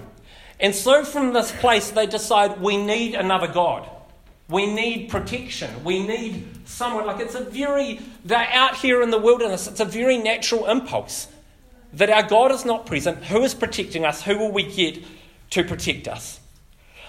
And 0.59 0.75
so 0.75 1.05
from 1.05 1.35
this 1.35 1.53
place, 1.53 1.91
they 1.91 2.07
decide 2.07 2.59
we 2.59 2.79
need 2.79 3.15
another 3.15 3.49
God. 3.49 3.87
We 4.49 4.67
need 4.67 5.11
protection. 5.11 5.85
We 5.85 6.07
need 6.07 6.67
someone. 6.67 7.07
Like 7.07 7.21
it's 7.21 7.35
a 7.35 7.45
very, 7.45 8.01
they're 8.25 8.49
out 8.53 8.77
here 8.77 9.03
in 9.03 9.11
the 9.11 9.19
wilderness, 9.19 9.67
it's 9.67 9.81
a 9.81 9.85
very 9.85 10.17
natural 10.17 10.67
impulse 10.67 11.29
that 11.93 12.11
our 12.11 12.23
God 12.23 12.53
is 12.53 12.65
not 12.65 12.87
present. 12.87 13.25
Who 13.25 13.43
is 13.43 13.55
protecting 13.55 14.05
us? 14.05 14.23
Who 14.23 14.39
will 14.39 14.53
we 14.53 14.71
get 14.71 15.03
to 15.51 15.65
protect 15.65 16.09
us? 16.09 16.41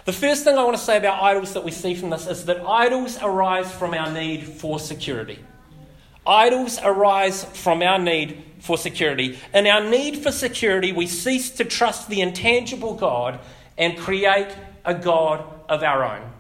The 0.06 0.14
first 0.14 0.44
thing 0.44 0.58
I 0.58 0.64
want 0.64 0.78
to 0.78 0.84
say 0.84 0.98
about 0.98 1.22
idols 1.22 1.54
that 1.54 1.64
we 1.64 1.72
see 1.72 1.94
from 1.94 2.10
this 2.10 2.26
is 2.26 2.46
that 2.46 2.62
idols 2.66 3.20
arise 3.22 3.72
from 3.72 3.94
our 3.94 4.12
need 4.12 4.44
for 4.44 4.80
security. 4.80 5.40
Idols 6.26 6.80
arise 6.82 7.44
from 7.44 7.82
our 7.82 8.00
need 8.00 8.44
for 8.60 8.78
security. 8.78 9.38
In 9.54 9.68
our 9.68 9.84
need 9.84 10.18
for 10.18 10.32
security, 10.32 10.92
we 10.92 11.08
cease 11.08 11.50
to 11.52 11.66
trust 11.66 12.10
the 12.10 12.22
intangible 12.22 12.96
God 12.96 13.40
and 13.78 13.98
create 13.98 14.50
a 14.86 14.94
God 14.94 15.44
of 15.68 15.84
our 15.84 16.04
own. 16.04 16.32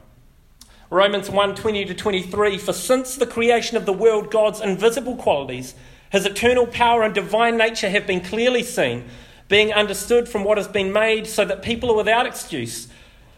Romans 0.92 1.30
1 1.30 1.54
20 1.54 1.86
to 1.86 1.94
23 1.94 2.58
For 2.58 2.74
since 2.74 3.16
the 3.16 3.28
creation 3.28 3.78
of 3.78 3.86
the 3.86 3.94
world, 3.94 4.32
God's 4.32 4.60
invisible 4.60 5.16
qualities, 5.16 5.76
his 6.12 6.26
eternal 6.26 6.66
power 6.66 7.04
and 7.04 7.14
divine 7.14 7.58
nature 7.58 7.92
have 7.92 8.08
been 8.08 8.22
clearly 8.22 8.64
seen, 8.64 9.06
being 9.48 9.72
understood 9.72 10.28
from 10.28 10.44
what 10.44 10.58
has 10.58 10.68
been 10.68 10.92
made, 10.92 11.28
so 11.28 11.46
that 11.46 11.62
people 11.62 11.92
are 11.92 11.98
without 11.98 12.26
excuse. 12.26 12.88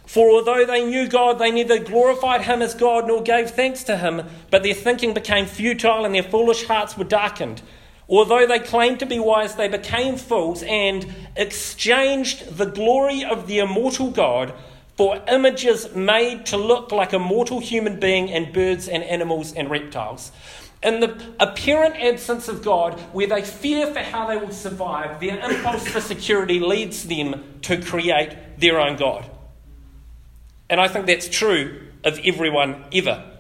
For 0.06 0.30
although 0.30 0.66
they 0.66 0.86
knew 0.86 1.10
God, 1.10 1.40
they 1.40 1.52
neither 1.52 1.78
glorified 1.78 2.44
him 2.44 2.62
as 2.62 2.74
God 2.74 3.06
nor 3.06 3.22
gave 3.22 3.52
thanks 3.52 3.84
to 3.84 3.98
him, 3.98 4.24
but 4.50 4.64
their 4.64 4.74
thinking 4.74 5.14
became 5.14 5.46
futile 5.46 6.06
and 6.06 6.16
their 6.16 6.24
foolish 6.24 6.66
hearts 6.68 6.98
were 6.98 7.04
darkened. 7.04 7.62
Although 8.08 8.48
they 8.48 8.60
claimed 8.60 9.00
to 9.00 9.06
be 9.06 9.20
wise, 9.20 9.56
they 9.56 9.68
became 9.68 10.16
fools 10.16 10.64
and 10.64 11.14
exchanged 11.36 12.58
the 12.58 12.66
glory 12.66 13.26
of 13.26 13.48
the 13.48 13.60
immortal 13.60 14.10
God 14.10 14.54
for 15.02 15.20
images 15.28 15.96
made 15.96 16.46
to 16.46 16.58
look 16.58 16.92
like 16.92 17.12
a 17.12 17.18
mortal 17.18 17.60
human 17.60 18.00
being 18.00 18.30
and 18.30 18.54
birds 18.54 18.88
and 18.88 19.04
animals 19.04 19.52
and 19.52 19.68
reptiles. 19.68 20.32
In 20.84 21.00
the 21.00 21.20
apparent 21.40 21.96
absence 21.96 22.48
of 22.48 22.62
God, 22.62 23.00
where 23.12 23.26
they 23.26 23.42
fear 23.42 23.88
for 23.88 23.98
how 23.98 24.28
they 24.28 24.38
will 24.38 24.52
survive, 24.52 25.20
their 25.20 25.40
impulse 25.40 25.88
for 25.88 26.02
security 26.02 26.60
leads 26.60 27.08
them 27.08 27.44
to 27.64 27.82
create 27.82 28.60
their 28.60 28.80
own 28.80 28.96
God. 28.96 29.28
And 30.70 30.80
I 30.80 30.88
think 30.88 31.08
that's 31.08 31.28
true 31.28 31.82
of 32.04 32.20
everyone 32.24 32.86
ever. 32.94 33.31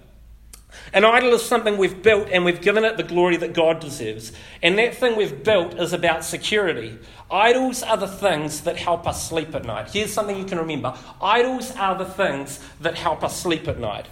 An 0.93 1.05
idol 1.05 1.33
is 1.33 1.41
something 1.41 1.77
we've 1.77 2.03
built 2.03 2.27
and 2.31 2.43
we've 2.43 2.59
given 2.59 2.83
it 2.83 2.97
the 2.97 3.03
glory 3.03 3.37
that 3.37 3.53
God 3.53 3.79
deserves. 3.79 4.33
And 4.61 4.77
that 4.77 4.95
thing 4.95 5.15
we've 5.15 5.41
built 5.41 5.79
is 5.79 5.93
about 5.93 6.25
security. 6.25 6.99
Idols 7.29 7.81
are 7.81 7.95
the 7.95 8.09
things 8.09 8.61
that 8.61 8.75
help 8.75 9.07
us 9.07 9.25
sleep 9.27 9.55
at 9.55 9.63
night. 9.63 9.89
Here's 9.91 10.11
something 10.11 10.37
you 10.37 10.43
can 10.43 10.57
remember 10.57 10.93
idols 11.21 11.73
are 11.77 11.97
the 11.97 12.05
things 12.05 12.59
that 12.81 12.95
help 12.95 13.23
us 13.23 13.39
sleep 13.39 13.69
at 13.69 13.79
night. 13.79 14.07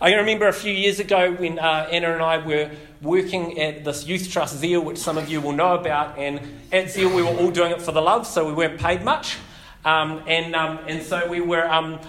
I 0.00 0.14
remember 0.14 0.48
a 0.48 0.52
few 0.52 0.72
years 0.72 0.98
ago 0.98 1.32
when 1.32 1.58
uh, 1.58 1.88
Anna 1.90 2.12
and 2.12 2.22
I 2.22 2.38
were 2.38 2.70
working 3.02 3.60
at 3.60 3.84
this 3.84 4.06
youth 4.06 4.30
trust 4.30 4.56
Zeal, 4.56 4.80
which 4.80 4.98
some 4.98 5.18
of 5.18 5.28
you 5.28 5.42
will 5.42 5.52
know 5.52 5.74
about, 5.74 6.18
and 6.18 6.40
at 6.72 6.90
Zeal 6.90 7.14
we 7.14 7.22
were 7.22 7.28
all 7.28 7.50
doing 7.50 7.70
it 7.70 7.80
for 7.80 7.92
the 7.92 8.00
love, 8.02 8.26
so 8.26 8.46
we 8.46 8.52
weren't 8.52 8.80
paid 8.80 9.02
much. 9.02 9.36
Um, 9.84 10.22
and, 10.26 10.56
um, 10.56 10.80
and 10.88 11.02
so 11.02 11.28
we 11.28 11.40
were, 11.40 11.70
um, 11.70 12.00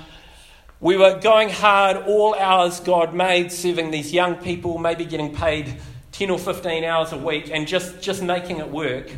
we 0.80 0.98
were 0.98 1.20
going 1.20 1.50
hard 1.50 1.98
all 2.06 2.36
hours 2.36 2.80
God 2.80 3.14
made, 3.14 3.52
serving 3.52 3.92
these 3.92 4.14
young 4.14 4.36
people, 4.36 4.78
maybe 4.78 5.06
getting 5.06 5.34
paid 5.34 5.78
10 6.12 6.30
or 6.30 6.40
15 6.40 6.84
hours 6.84 7.12
a 7.12 7.18
week, 7.18 7.50
and 7.52 7.68
just, 7.68 8.02
just 8.02 8.22
making 8.22 8.60
it 8.60 8.70
work. 8.70 9.12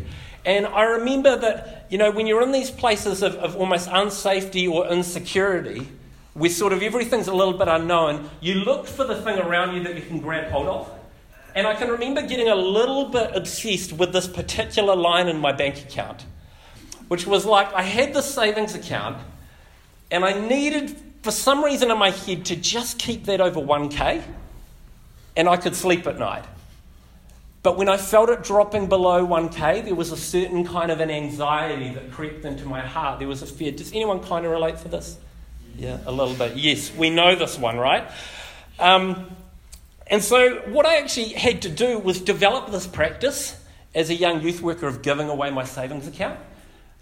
And 0.46 0.66
I 0.66 0.84
remember 0.84 1.36
that, 1.38 1.88
you 1.90 1.98
know, 1.98 2.12
when 2.12 2.28
you're 2.28 2.42
in 2.42 2.52
these 2.52 2.72
places 2.72 3.22
of, 3.22 3.36
of 3.36 3.56
almost 3.56 3.90
unsafety 3.90 4.70
or 4.70 4.88
insecurity, 4.88 5.88
where 6.34 6.50
sort 6.50 6.74
of 6.74 6.82
everything's 6.82 7.28
a 7.28 7.34
little 7.34 7.58
bit 7.58 7.68
unknown, 7.68 8.30
you 8.40 8.56
look 8.56 8.88
for 8.88 9.04
the 9.04 9.22
thing 9.22 9.40
around 9.40 9.76
you 9.76 9.84
that 9.84 9.96
you 9.96 10.02
can 10.02 10.20
grab 10.20 10.50
hold 10.52 10.68
of. 10.68 10.92
And 11.56 11.66
I 11.66 11.74
can 11.74 11.90
remember 11.90 12.22
getting 12.22 12.48
a 12.48 12.56
little 12.56 13.10
bit 13.10 13.36
obsessed 13.36 13.94
with 13.94 14.14
this 14.14 14.28
particular 14.28 14.96
line 14.96 15.28
in 15.28 15.40
my 15.40 15.52
bank 15.52 15.80
account 15.80 16.26
which 17.08 17.26
was 17.26 17.46
like 17.46 17.74
I 17.74 17.84
had 17.84 18.14
this 18.14 18.34
savings 18.34 18.76
account 18.76 19.18
and 20.12 20.24
I 20.24 20.40
needed, 20.48 20.96
for 21.22 21.32
some 21.32 21.64
reason 21.64 21.92
in 21.92 21.98
my 21.98 22.12
head, 22.12 22.46
to 22.46 22.56
just 22.56 23.00
keep 23.00 23.26
that 23.26 23.42
over 23.42 23.60
1K 23.60 24.24
and 25.36 25.48
I 25.48 25.56
could 25.56 25.76
sleep 25.76 26.08
at 26.08 26.18
night. 26.18 26.44
But 27.64 27.78
when 27.78 27.90
I 27.90 27.98
felt 27.98 28.30
it 28.30 28.44
dropping 28.44 28.88
below 28.88 29.26
1K, 29.26 29.86
there 29.86 29.96
was 29.96 30.12
a 30.12 30.18
certain 30.18 30.66
kind 30.66 30.90
of 30.90 31.00
an 31.00 31.12
anxiety 31.12 31.94
that 31.94 32.12
crept 32.12 32.46
into 32.46 32.66
my 32.66 32.82
heart. 32.82 33.20
There 33.20 33.28
was 33.28 33.42
a 33.42 33.46
fear. 33.46 33.72
Does 33.72 33.92
anyone 33.92 34.22
kind 34.22 34.46
of 34.46 34.52
relate 34.52 34.78
to 34.80 34.88
this? 34.88 35.18
Yeah, 35.78 36.00
a 36.06 36.12
little 36.12 36.34
bit. 36.34 36.56
Yes, 36.56 36.94
we 36.96 37.10
know 37.10 37.36
this 37.36 37.58
one, 37.58 37.78
right? 37.78 38.10
Um, 38.80 39.30
and 40.08 40.24
so, 40.24 40.60
what 40.70 40.86
I 40.86 40.98
actually 40.98 41.30
had 41.30 41.62
to 41.64 41.70
do 41.70 42.00
was 42.00 42.22
develop 42.22 42.72
this 42.72 42.88
practice 42.88 43.62
as 43.94 44.10
a 44.10 44.16
young 44.16 44.42
youth 44.42 44.62
worker 44.62 44.88
of 44.88 45.02
giving 45.02 45.30
away 45.30 45.52
my 45.52 45.66
savings 45.66 46.08
account. 46.08 46.40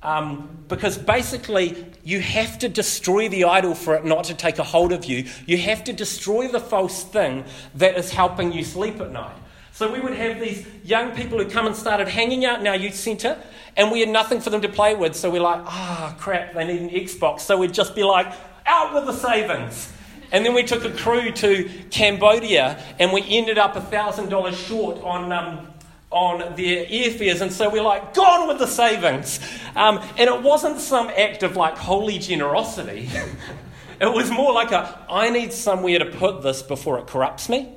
Um, 0.05 0.59
because 0.67 1.00
basically, 1.00 1.83
you 2.03 2.21
have 2.21 2.59
to 2.59 2.69
destroy 2.69 3.27
the 3.27 3.45
idol 3.45 3.74
for 3.74 3.95
it 3.95 4.05
not 4.05 4.25
to 4.25 4.35
take 4.35 4.59
a 4.59 4.63
hold 4.63 4.91
of 4.91 5.05
you. 5.05 5.25
You 5.47 5.57
have 5.57 5.83
to 5.85 5.93
destroy 5.93 6.47
the 6.47 6.59
false 6.59 7.03
thing 7.03 7.43
that 7.74 7.97
is 7.97 8.12
helping 8.12 8.53
you 8.53 8.63
sleep 8.63 9.01
at 9.01 9.12
night. 9.12 9.35
So 9.71 9.91
we 9.91 10.00
would 10.00 10.13
have 10.13 10.39
these 10.39 10.63
young 10.83 11.15
people 11.15 11.39
who 11.39 11.50
come 11.50 11.65
and 11.65 11.75
started 11.75 12.07
hanging 12.07 12.45
out 12.45 12.59
in 12.59 12.67
our 12.67 12.75
youth 12.75 12.93
centre, 12.93 13.35
and 13.75 13.91
we 13.91 14.00
had 14.00 14.09
nothing 14.09 14.41
for 14.41 14.51
them 14.51 14.62
to 14.62 14.69
play 14.69 14.93
with. 14.93 15.15
So 15.15 15.31
we're 15.31 15.41
like, 15.41 15.62
ah, 15.65 16.13
oh, 16.13 16.19
crap, 16.21 16.53
they 16.53 16.65
need 16.65 16.81
an 16.81 16.89
Xbox. 16.91 17.39
So 17.39 17.57
we'd 17.57 17.74
just 17.74 17.95
be 17.95 18.03
like, 18.03 18.31
out 18.67 18.93
with 18.93 19.07
the 19.07 19.13
savings. 19.13 19.91
And 20.31 20.45
then 20.45 20.53
we 20.53 20.62
took 20.62 20.85
a 20.85 20.91
crew 20.91 21.31
to 21.31 21.67
Cambodia, 21.89 22.79
and 23.00 23.12
we 23.12 23.24
ended 23.27 23.57
up 23.57 23.74
$1,000 23.74 24.67
short 24.67 25.01
on 25.01 25.31
um, 25.31 25.74
on 26.15 26.39
their 26.55 26.86
airfares. 26.86 27.41
And 27.41 27.51
so 27.51 27.69
we're 27.69 27.84
like, 27.84 28.13
gone 28.13 28.48
with 28.48 28.57
the 28.57 28.67
savings. 28.67 29.39
Um, 29.75 30.01
and 30.17 30.29
it 30.29 30.41
wasn't 30.41 30.79
some 30.79 31.10
act 31.10 31.43
of 31.43 31.57
like 31.57 31.77
holy 31.77 32.17
generosity. 32.19 33.10
it 34.00 34.13
was 34.13 34.31
more 34.31 34.53
like 34.53 34.72
a, 34.72 35.05
I 35.10 35.29
need 35.29 35.51
somewhere 35.51 36.00
to 36.00 36.05
put 36.05 36.41
this 36.41 36.63
before 36.63 37.00
it 37.00 37.07
corrupts 37.07 37.50
me. 37.50 37.69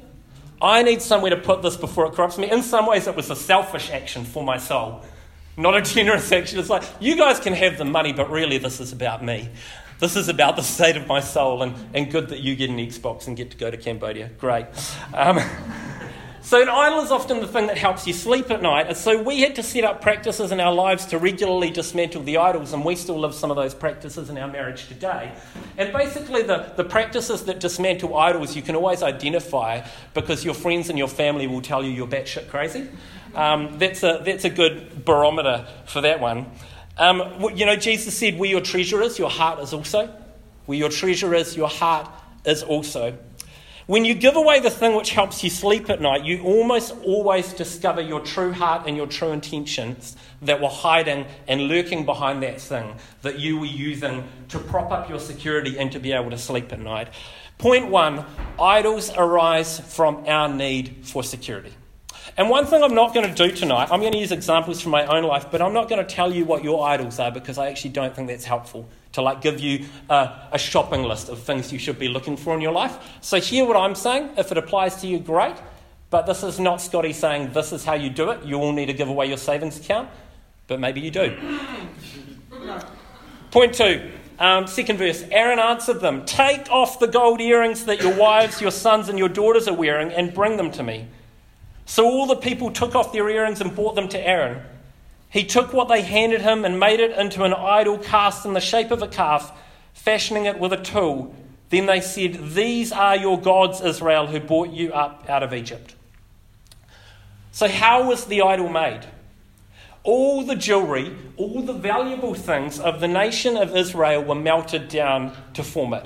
I 0.62 0.84
need 0.84 1.02
somewhere 1.02 1.30
to 1.30 1.36
put 1.36 1.62
this 1.62 1.76
before 1.76 2.06
it 2.06 2.12
corrupts 2.12 2.38
me. 2.38 2.48
In 2.48 2.62
some 2.62 2.86
ways, 2.86 3.08
it 3.08 3.16
was 3.16 3.28
a 3.28 3.36
selfish 3.36 3.90
action 3.90 4.24
for 4.24 4.44
my 4.44 4.58
soul, 4.58 5.04
not 5.56 5.76
a 5.76 5.82
generous 5.94 6.30
action. 6.30 6.60
It's 6.60 6.70
like, 6.70 6.84
you 7.00 7.16
guys 7.16 7.40
can 7.40 7.54
have 7.54 7.76
the 7.76 7.84
money, 7.84 8.12
but 8.12 8.30
really, 8.30 8.58
this 8.58 8.78
is 8.78 8.92
about 8.92 9.24
me. 9.24 9.48
This 9.98 10.14
is 10.14 10.28
about 10.28 10.54
the 10.54 10.62
state 10.62 10.96
of 10.96 11.08
my 11.08 11.18
soul, 11.18 11.62
and, 11.62 11.74
and 11.92 12.10
good 12.10 12.28
that 12.28 12.38
you 12.38 12.54
get 12.54 12.70
an 12.70 12.76
Xbox 12.76 13.26
and 13.26 13.36
get 13.36 13.50
to 13.50 13.56
go 13.56 13.68
to 13.68 13.76
Cambodia. 13.76 14.30
Great. 14.38 14.66
Um, 15.12 15.40
so, 16.40 16.62
an 16.62 16.68
idol 16.68 17.00
is 17.00 17.10
often 17.10 17.40
the 17.40 17.48
thing 17.48 17.66
that 17.66 17.76
helps 17.76 18.06
you 18.06 18.12
sleep 18.12 18.50
at 18.50 18.62
night. 18.62 18.86
And 18.86 18.96
so, 18.96 19.22
we 19.22 19.40
had 19.40 19.56
to 19.56 19.62
set 19.62 19.84
up 19.84 20.00
practices 20.00 20.52
in 20.52 20.60
our 20.60 20.72
lives 20.72 21.06
to 21.06 21.18
regularly 21.18 21.70
dismantle 21.70 22.22
the 22.22 22.38
idols, 22.38 22.72
and 22.72 22.84
we 22.84 22.96
still 22.96 23.18
live 23.18 23.34
some 23.34 23.50
of 23.50 23.56
those 23.56 23.74
practices 23.74 24.30
in 24.30 24.38
our 24.38 24.48
marriage 24.48 24.86
today. 24.88 25.32
And 25.76 25.92
basically, 25.92 26.42
the, 26.42 26.72
the 26.76 26.84
practices 26.84 27.44
that 27.46 27.60
dismantle 27.60 28.16
idols 28.16 28.54
you 28.54 28.62
can 28.62 28.76
always 28.76 29.02
identify 29.02 29.86
because 30.14 30.44
your 30.44 30.54
friends 30.54 30.88
and 30.88 30.98
your 30.98 31.08
family 31.08 31.46
will 31.46 31.62
tell 31.62 31.84
you 31.84 31.90
you're 31.90 32.06
batshit 32.06 32.48
crazy. 32.48 32.88
Um, 33.34 33.78
that's, 33.78 34.02
a, 34.02 34.22
that's 34.24 34.44
a 34.44 34.50
good 34.50 35.04
barometer 35.04 35.66
for 35.86 36.00
that 36.00 36.20
one. 36.20 36.46
Um, 36.96 37.50
you 37.54 37.66
know, 37.66 37.76
Jesus 37.76 38.16
said, 38.16 38.38
Where 38.38 38.50
your 38.50 38.60
treasure 38.60 39.02
is, 39.02 39.18
your 39.18 39.30
heart 39.30 39.60
is 39.60 39.72
also. 39.72 40.14
Where 40.66 40.78
your 40.78 40.88
treasure 40.88 41.34
is, 41.34 41.56
your 41.56 41.68
heart 41.68 42.10
is 42.44 42.62
also. 42.62 43.16
When 43.88 44.04
you 44.04 44.12
give 44.12 44.36
away 44.36 44.60
the 44.60 44.68
thing 44.68 44.94
which 44.94 45.12
helps 45.12 45.42
you 45.42 45.48
sleep 45.48 45.88
at 45.88 45.98
night, 45.98 46.22
you 46.22 46.42
almost 46.42 46.94
always 47.06 47.54
discover 47.54 48.02
your 48.02 48.20
true 48.20 48.52
heart 48.52 48.86
and 48.86 48.98
your 48.98 49.06
true 49.06 49.30
intentions 49.30 50.14
that 50.42 50.60
were 50.60 50.68
hiding 50.68 51.24
and 51.46 51.62
lurking 51.68 52.04
behind 52.04 52.42
that 52.42 52.60
thing 52.60 52.96
that 53.22 53.38
you 53.38 53.58
were 53.58 53.64
using 53.64 54.28
to 54.50 54.58
prop 54.58 54.92
up 54.92 55.08
your 55.08 55.18
security 55.18 55.78
and 55.78 55.90
to 55.92 56.00
be 56.00 56.12
able 56.12 56.28
to 56.28 56.36
sleep 56.36 56.70
at 56.70 56.80
night. 56.80 57.08
Point 57.56 57.88
one 57.88 58.26
idols 58.60 59.10
arise 59.16 59.80
from 59.80 60.22
our 60.26 60.50
need 60.50 61.06
for 61.06 61.22
security. 61.22 61.72
And 62.38 62.48
one 62.48 62.66
thing 62.66 62.84
I'm 62.84 62.94
not 62.94 63.12
going 63.14 63.28
to 63.28 63.34
do 63.34 63.52
tonight, 63.52 63.88
I'm 63.90 63.98
going 63.98 64.12
to 64.12 64.18
use 64.18 64.30
examples 64.30 64.80
from 64.80 64.92
my 64.92 65.04
own 65.06 65.24
life, 65.24 65.46
but 65.50 65.60
I'm 65.60 65.72
not 65.72 65.88
going 65.88 66.06
to 66.06 66.14
tell 66.14 66.32
you 66.32 66.44
what 66.44 66.62
your 66.62 66.86
idols 66.86 67.18
are 67.18 67.32
because 67.32 67.58
I 67.58 67.66
actually 67.66 67.90
don't 67.90 68.14
think 68.14 68.28
that's 68.28 68.44
helpful 68.44 68.88
to 69.14 69.22
like 69.22 69.40
give 69.40 69.58
you 69.58 69.86
a, 70.08 70.30
a, 70.52 70.58
shopping 70.58 71.02
list 71.02 71.28
of 71.28 71.40
things 71.40 71.72
you 71.72 71.80
should 71.80 71.98
be 71.98 72.06
looking 72.06 72.36
for 72.36 72.54
in 72.54 72.60
your 72.60 72.70
life. 72.70 72.96
So 73.22 73.40
hear 73.40 73.64
what 73.64 73.76
I'm 73.76 73.96
saying. 73.96 74.30
If 74.36 74.52
it 74.52 74.58
applies 74.58 75.00
to 75.00 75.08
you, 75.08 75.18
great. 75.18 75.56
But 76.10 76.26
this 76.26 76.44
is 76.44 76.60
not 76.60 76.80
Scotty 76.80 77.12
saying 77.12 77.54
this 77.54 77.72
is 77.72 77.84
how 77.84 77.94
you 77.94 78.08
do 78.08 78.30
it. 78.30 78.44
You 78.44 78.58
all 78.58 78.72
need 78.72 78.86
to 78.86 78.92
give 78.92 79.08
away 79.08 79.26
your 79.26 79.36
savings 79.36 79.80
account, 79.80 80.08
but 80.68 80.78
maybe 80.78 81.00
you 81.00 81.10
do. 81.10 81.36
Point 83.50 83.74
two. 83.74 84.12
Um, 84.38 84.68
second 84.68 84.98
verse, 84.98 85.24
Aaron 85.32 85.58
answered 85.58 86.00
them, 86.00 86.24
Take 86.24 86.70
off 86.70 87.00
the 87.00 87.08
gold 87.08 87.40
earrings 87.40 87.86
that 87.86 88.00
your 88.00 88.14
wives, 88.16 88.60
your 88.60 88.70
sons, 88.70 89.08
and 89.08 89.18
your 89.18 89.28
daughters 89.28 89.66
are 89.66 89.74
wearing 89.74 90.12
and 90.12 90.32
bring 90.32 90.56
them 90.56 90.70
to 90.70 90.84
me. 90.84 91.08
So 91.88 92.04
all 92.04 92.26
the 92.26 92.36
people 92.36 92.70
took 92.70 92.94
off 92.94 93.14
their 93.14 93.30
earrings 93.30 93.62
and 93.62 93.74
brought 93.74 93.94
them 93.94 94.10
to 94.10 94.20
Aaron. 94.20 94.62
He 95.30 95.42
took 95.42 95.72
what 95.72 95.88
they 95.88 96.02
handed 96.02 96.42
him 96.42 96.66
and 96.66 96.78
made 96.78 97.00
it 97.00 97.18
into 97.18 97.44
an 97.44 97.54
idol 97.54 97.96
cast 97.96 98.44
in 98.44 98.52
the 98.52 98.60
shape 98.60 98.90
of 98.90 99.00
a 99.00 99.08
calf, 99.08 99.50
fashioning 99.94 100.44
it 100.44 100.58
with 100.58 100.74
a 100.74 100.82
tool. 100.82 101.34
Then 101.70 101.86
they 101.86 102.02
said, 102.02 102.50
These 102.52 102.92
are 102.92 103.16
your 103.16 103.40
gods, 103.40 103.80
Israel, 103.80 104.26
who 104.26 104.38
brought 104.38 104.68
you 104.68 104.92
up 104.92 105.24
out 105.30 105.42
of 105.42 105.54
Egypt. 105.54 105.94
So, 107.52 107.68
how 107.68 108.06
was 108.06 108.26
the 108.26 108.42
idol 108.42 108.68
made? 108.68 109.06
All 110.02 110.44
the 110.44 110.56
jewelry, 110.56 111.16
all 111.38 111.62
the 111.62 111.72
valuable 111.72 112.34
things 112.34 112.78
of 112.78 113.00
the 113.00 113.08
nation 113.08 113.56
of 113.56 113.74
Israel 113.74 114.22
were 114.22 114.34
melted 114.34 114.88
down 114.88 115.34
to 115.54 115.64
form 115.64 115.94
it. 115.94 116.04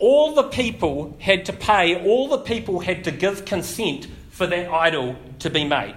All 0.00 0.34
the 0.34 0.48
people 0.48 1.16
had 1.20 1.46
to 1.46 1.52
pay, 1.52 2.04
all 2.04 2.26
the 2.26 2.38
people 2.38 2.80
had 2.80 3.04
to 3.04 3.12
give 3.12 3.44
consent 3.44 4.08
for 4.34 4.48
that 4.48 4.68
idol 4.68 5.14
to 5.38 5.48
be 5.48 5.64
made. 5.64 5.94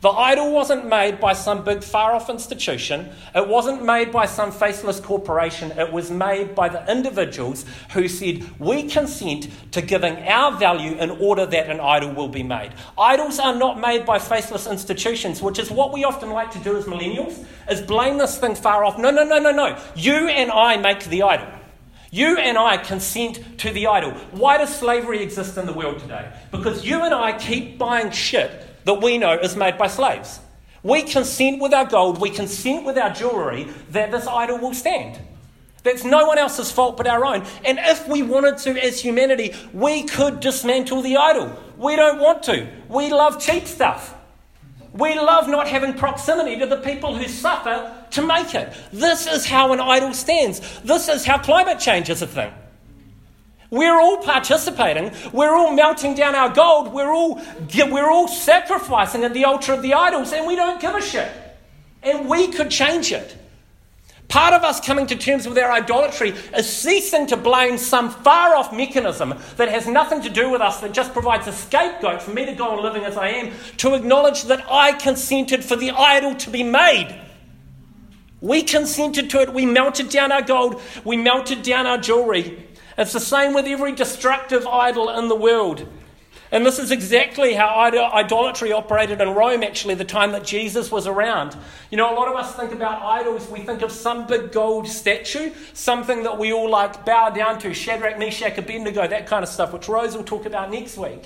The 0.00 0.08
idol 0.10 0.52
wasn't 0.52 0.86
made 0.86 1.20
by 1.20 1.32
some 1.32 1.64
big 1.64 1.84
far 1.84 2.12
off 2.12 2.28
institution. 2.28 3.08
It 3.34 3.46
wasn't 3.48 3.84
made 3.84 4.10
by 4.10 4.26
some 4.26 4.50
faceless 4.50 4.98
corporation. 4.98 5.70
It 5.70 5.92
was 5.92 6.10
made 6.10 6.54
by 6.54 6.68
the 6.68 6.84
individuals 6.90 7.64
who 7.92 8.08
said, 8.08 8.44
We 8.58 8.88
consent 8.88 9.48
to 9.70 9.80
giving 9.80 10.16
our 10.28 10.56
value 10.58 10.96
in 10.98 11.10
order 11.10 11.46
that 11.46 11.70
an 11.70 11.78
idol 11.80 12.12
will 12.12 12.28
be 12.28 12.42
made. 12.42 12.72
Idols 12.98 13.38
are 13.38 13.54
not 13.54 13.80
made 13.80 14.04
by 14.04 14.18
faceless 14.18 14.66
institutions, 14.66 15.40
which 15.40 15.60
is 15.60 15.70
what 15.70 15.92
we 15.92 16.02
often 16.02 16.30
like 16.30 16.50
to 16.52 16.58
do 16.58 16.76
as 16.76 16.86
millennials, 16.86 17.44
is 17.70 17.80
blame 17.80 18.18
this 18.18 18.36
thing 18.36 18.56
far 18.56 18.84
off. 18.84 18.98
No, 18.98 19.12
no, 19.12 19.24
no, 19.24 19.38
no, 19.38 19.52
no. 19.52 19.78
You 19.94 20.28
and 20.28 20.50
I 20.50 20.76
make 20.76 21.04
the 21.04 21.22
idol. 21.22 21.48
You 22.10 22.38
and 22.38 22.56
I 22.56 22.76
consent 22.76 23.58
to 23.58 23.70
the 23.70 23.86
idol. 23.88 24.12
Why 24.30 24.58
does 24.58 24.74
slavery 24.74 25.22
exist 25.22 25.56
in 25.56 25.66
the 25.66 25.72
world 25.72 25.98
today? 25.98 26.32
Because 26.50 26.84
you 26.84 27.02
and 27.02 27.12
I 27.14 27.36
keep 27.38 27.78
buying 27.78 28.10
shit 28.10 28.84
that 28.84 29.02
we 29.02 29.18
know 29.18 29.38
is 29.38 29.56
made 29.56 29.76
by 29.76 29.88
slaves. 29.88 30.40
We 30.82 31.02
consent 31.02 31.60
with 31.60 31.74
our 31.74 31.84
gold, 31.84 32.20
we 32.20 32.30
consent 32.30 32.86
with 32.86 32.96
our 32.96 33.10
jewellery 33.10 33.64
that 33.90 34.12
this 34.12 34.26
idol 34.26 34.58
will 34.58 34.74
stand. 34.74 35.18
That's 35.82 36.04
no 36.04 36.26
one 36.26 36.38
else's 36.38 36.70
fault 36.70 36.96
but 36.96 37.06
our 37.06 37.24
own. 37.24 37.44
And 37.64 37.78
if 37.80 38.08
we 38.08 38.22
wanted 38.22 38.58
to, 38.58 38.70
as 38.84 39.00
humanity, 39.00 39.54
we 39.72 40.02
could 40.02 40.40
dismantle 40.40 41.02
the 41.02 41.16
idol. 41.16 41.56
We 41.76 41.94
don't 41.94 42.18
want 42.18 42.42
to. 42.44 42.68
We 42.88 43.10
love 43.10 43.40
cheap 43.40 43.66
stuff. 43.66 44.15
We 44.96 45.14
love 45.14 45.48
not 45.48 45.68
having 45.68 45.94
proximity 45.94 46.58
to 46.58 46.66
the 46.66 46.78
people 46.78 47.16
who 47.16 47.28
suffer 47.28 48.04
to 48.12 48.26
make 48.26 48.54
it. 48.54 48.72
This 48.92 49.26
is 49.26 49.46
how 49.46 49.72
an 49.72 49.80
idol 49.80 50.14
stands. 50.14 50.80
This 50.80 51.08
is 51.08 51.24
how 51.24 51.38
climate 51.38 51.78
change 51.78 52.08
is 52.08 52.22
a 52.22 52.26
thing. 52.26 52.52
We're 53.70 53.98
all 53.98 54.18
participating. 54.18 55.12
We're 55.32 55.54
all 55.54 55.72
melting 55.72 56.14
down 56.14 56.34
our 56.34 56.48
gold. 56.48 56.92
We're 56.92 57.12
all, 57.12 57.42
we're 57.74 58.10
all 58.10 58.28
sacrificing 58.28 59.24
at 59.24 59.34
the 59.34 59.44
altar 59.44 59.72
of 59.72 59.82
the 59.82 59.94
idols, 59.94 60.32
and 60.32 60.46
we 60.46 60.56
don't 60.56 60.80
give 60.80 60.94
a 60.94 61.02
shit. 61.02 61.30
And 62.02 62.28
we 62.28 62.48
could 62.48 62.70
change 62.70 63.12
it. 63.12 63.36
Part 64.28 64.54
of 64.54 64.64
us 64.64 64.80
coming 64.80 65.06
to 65.06 65.16
terms 65.16 65.46
with 65.46 65.56
our 65.56 65.70
idolatry 65.70 66.30
is 66.56 66.68
ceasing 66.68 67.26
to 67.28 67.36
blame 67.36 67.78
some 67.78 68.10
far 68.10 68.56
off 68.56 68.72
mechanism 68.72 69.34
that 69.56 69.68
has 69.68 69.86
nothing 69.86 70.20
to 70.22 70.28
do 70.28 70.50
with 70.50 70.60
us, 70.60 70.80
that 70.80 70.92
just 70.92 71.12
provides 71.12 71.46
a 71.46 71.52
scapegoat 71.52 72.20
for 72.20 72.32
me 72.32 72.44
to 72.44 72.52
go 72.52 72.70
on 72.70 72.82
living 72.82 73.04
as 73.04 73.16
I 73.16 73.28
am, 73.28 73.52
to 73.78 73.94
acknowledge 73.94 74.44
that 74.44 74.64
I 74.70 74.92
consented 74.92 75.64
for 75.64 75.76
the 75.76 75.90
idol 75.90 76.34
to 76.34 76.50
be 76.50 76.64
made. 76.64 77.20
We 78.40 78.62
consented 78.62 79.30
to 79.30 79.40
it. 79.40 79.54
We 79.54 79.64
melted 79.64 80.08
down 80.08 80.32
our 80.32 80.42
gold. 80.42 80.80
We 81.04 81.16
melted 81.16 81.62
down 81.62 81.86
our 81.86 81.98
jewelry. 81.98 82.68
It's 82.98 83.12
the 83.12 83.20
same 83.20 83.54
with 83.54 83.66
every 83.66 83.92
destructive 83.92 84.66
idol 84.66 85.08
in 85.10 85.28
the 85.28 85.36
world. 85.36 85.88
And 86.52 86.64
this 86.64 86.78
is 86.78 86.90
exactly 86.92 87.54
how 87.54 87.68
idolatry 87.68 88.72
operated 88.72 89.20
in 89.20 89.30
Rome, 89.30 89.64
actually, 89.64 89.94
the 89.94 90.04
time 90.04 90.32
that 90.32 90.44
Jesus 90.44 90.92
was 90.92 91.06
around. 91.06 91.56
You 91.90 91.96
know, 91.96 92.12
a 92.12 92.14
lot 92.14 92.28
of 92.28 92.36
us 92.36 92.54
think 92.54 92.72
about 92.72 93.02
idols, 93.02 93.48
we 93.50 93.60
think 93.60 93.82
of 93.82 93.90
some 93.90 94.26
big 94.26 94.52
gold 94.52 94.86
statue, 94.86 95.52
something 95.72 96.22
that 96.22 96.38
we 96.38 96.52
all 96.52 96.70
like 96.70 97.04
bow 97.04 97.30
down 97.30 97.58
to 97.60 97.74
Shadrach, 97.74 98.18
Meshach, 98.18 98.56
Abednego, 98.58 99.08
that 99.08 99.26
kind 99.26 99.42
of 99.42 99.48
stuff, 99.48 99.72
which 99.72 99.88
Rose 99.88 100.16
will 100.16 100.24
talk 100.24 100.46
about 100.46 100.70
next 100.70 100.96
week. 100.96 101.22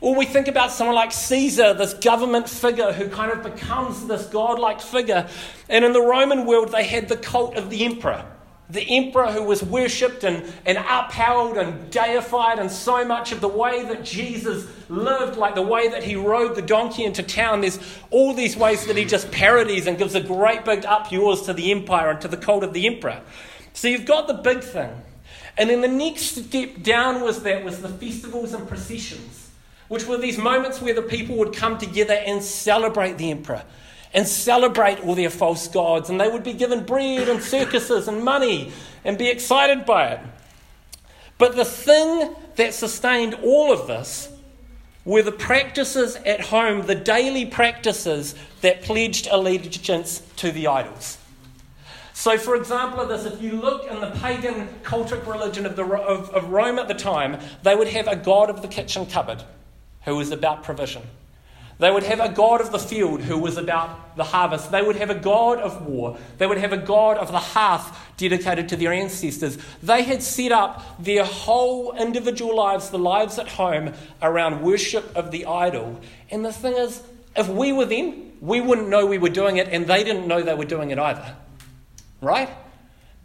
Or 0.00 0.14
we 0.14 0.24
think 0.24 0.48
about 0.48 0.70
someone 0.70 0.94
like 0.94 1.12
Caesar, 1.12 1.74
this 1.74 1.92
government 1.92 2.48
figure 2.48 2.92
who 2.92 3.08
kind 3.08 3.32
of 3.32 3.42
becomes 3.42 4.06
this 4.06 4.26
godlike 4.26 4.80
figure. 4.80 5.28
And 5.68 5.84
in 5.84 5.92
the 5.92 6.00
Roman 6.00 6.46
world, 6.46 6.70
they 6.70 6.84
had 6.84 7.08
the 7.08 7.16
cult 7.16 7.56
of 7.56 7.68
the 7.68 7.84
emperor 7.84 8.24
the 8.70 8.82
emperor 8.82 9.32
who 9.32 9.42
was 9.42 9.62
worshipped 9.62 10.24
and, 10.24 10.44
and 10.66 10.76
upheld 10.78 11.56
and 11.56 11.90
deified, 11.90 12.58
and 12.58 12.70
so 12.70 13.04
much 13.04 13.32
of 13.32 13.40
the 13.40 13.48
way 13.48 13.82
that 13.84 14.04
Jesus 14.04 14.66
lived, 14.90 15.36
like 15.38 15.54
the 15.54 15.62
way 15.62 15.88
that 15.88 16.02
he 16.04 16.16
rode 16.16 16.54
the 16.54 16.62
donkey 16.62 17.04
into 17.04 17.22
town, 17.22 17.62
there's 17.62 17.78
all 18.10 18.34
these 18.34 18.56
ways 18.56 18.86
that 18.86 18.96
he 18.96 19.06
just 19.06 19.30
parodies 19.30 19.86
and 19.86 19.96
gives 19.96 20.14
a 20.14 20.20
great 20.20 20.64
big 20.66 20.84
up 20.84 21.10
yours 21.10 21.42
to 21.42 21.54
the 21.54 21.70
empire 21.72 22.10
and 22.10 22.20
to 22.20 22.28
the 22.28 22.36
cult 22.36 22.62
of 22.62 22.74
the 22.74 22.86
emperor. 22.86 23.22
So 23.72 23.88
you've 23.88 24.06
got 24.06 24.26
the 24.26 24.34
big 24.34 24.60
thing. 24.60 24.90
And 25.56 25.70
then 25.70 25.80
the 25.80 25.88
next 25.88 26.36
step 26.36 26.82
down 26.82 27.22
was 27.22 27.42
that 27.44 27.64
was 27.64 27.80
the 27.80 27.88
festivals 27.88 28.52
and 28.52 28.68
processions, 28.68 29.50
which 29.88 30.06
were 30.06 30.18
these 30.18 30.38
moments 30.38 30.82
where 30.82 30.94
the 30.94 31.02
people 31.02 31.36
would 31.36 31.54
come 31.54 31.78
together 31.78 32.14
and 32.14 32.42
celebrate 32.42 33.16
the 33.16 33.30
emperor 33.30 33.62
and 34.14 34.26
celebrate 34.26 35.00
all 35.00 35.14
their 35.14 35.30
false 35.30 35.68
gods, 35.68 36.10
and 36.10 36.20
they 36.20 36.28
would 36.28 36.44
be 36.44 36.52
given 36.52 36.84
bread 36.84 37.28
and 37.28 37.42
circuses 37.42 38.08
and 38.08 38.24
money 38.24 38.72
and 39.04 39.18
be 39.18 39.28
excited 39.28 39.84
by 39.84 40.08
it. 40.08 40.20
But 41.36 41.56
the 41.56 41.64
thing 41.64 42.34
that 42.56 42.74
sustained 42.74 43.34
all 43.42 43.72
of 43.72 43.86
this 43.86 44.28
were 45.04 45.22
the 45.22 45.32
practices 45.32 46.16
at 46.16 46.40
home, 46.40 46.86
the 46.86 46.94
daily 46.94 47.46
practices 47.46 48.34
that 48.60 48.82
pledged 48.82 49.28
allegiance 49.30 50.20
to 50.36 50.50
the 50.50 50.66
idols. 50.66 51.16
So, 52.12 52.36
for 52.36 52.56
example, 52.56 53.00
of 53.00 53.08
this, 53.08 53.24
if 53.32 53.40
you 53.40 53.52
look 53.52 53.88
in 53.88 54.00
the 54.00 54.10
pagan 54.10 54.68
cultic 54.82 55.24
religion 55.24 55.64
of, 55.64 55.76
the, 55.76 55.84
of, 55.84 56.30
of 56.30 56.50
Rome 56.50 56.78
at 56.80 56.88
the 56.88 56.94
time, 56.94 57.38
they 57.62 57.76
would 57.76 57.86
have 57.88 58.08
a 58.08 58.16
god 58.16 58.50
of 58.50 58.60
the 58.60 58.66
kitchen 58.66 59.06
cupboard 59.06 59.44
who 60.04 60.16
was 60.16 60.32
about 60.32 60.64
provision. 60.64 61.02
They 61.78 61.92
would 61.92 62.02
have 62.02 62.18
a 62.18 62.28
God 62.28 62.60
of 62.60 62.72
the 62.72 62.78
field 62.78 63.20
who 63.20 63.38
was 63.38 63.56
about 63.56 64.16
the 64.16 64.24
harvest. 64.24 64.72
They 64.72 64.82
would 64.82 64.96
have 64.96 65.10
a 65.10 65.14
God 65.14 65.58
of 65.58 65.86
war. 65.86 66.18
They 66.38 66.46
would 66.46 66.58
have 66.58 66.72
a 66.72 66.78
God 66.78 67.16
of 67.18 67.30
the 67.30 67.38
hearth 67.38 67.96
dedicated 68.16 68.68
to 68.70 68.76
their 68.76 68.92
ancestors. 68.92 69.58
They 69.80 70.02
had 70.02 70.20
set 70.20 70.50
up 70.50 70.98
their 70.98 71.24
whole 71.24 71.96
individual 71.96 72.56
lives, 72.56 72.90
the 72.90 72.98
lives 72.98 73.38
at 73.38 73.46
home, 73.46 73.92
around 74.20 74.62
worship 74.62 75.14
of 75.16 75.30
the 75.30 75.46
idol. 75.46 76.00
And 76.32 76.44
the 76.44 76.52
thing 76.52 76.74
is, 76.74 77.00
if 77.36 77.48
we 77.48 77.72
were 77.72 77.84
them, 77.84 78.32
we 78.40 78.60
wouldn't 78.60 78.88
know 78.88 79.06
we 79.06 79.18
were 79.18 79.28
doing 79.28 79.58
it, 79.58 79.68
and 79.68 79.86
they 79.86 80.02
didn't 80.02 80.26
know 80.26 80.42
they 80.42 80.54
were 80.54 80.64
doing 80.64 80.90
it 80.90 80.98
either. 80.98 81.36
Right? 82.20 82.50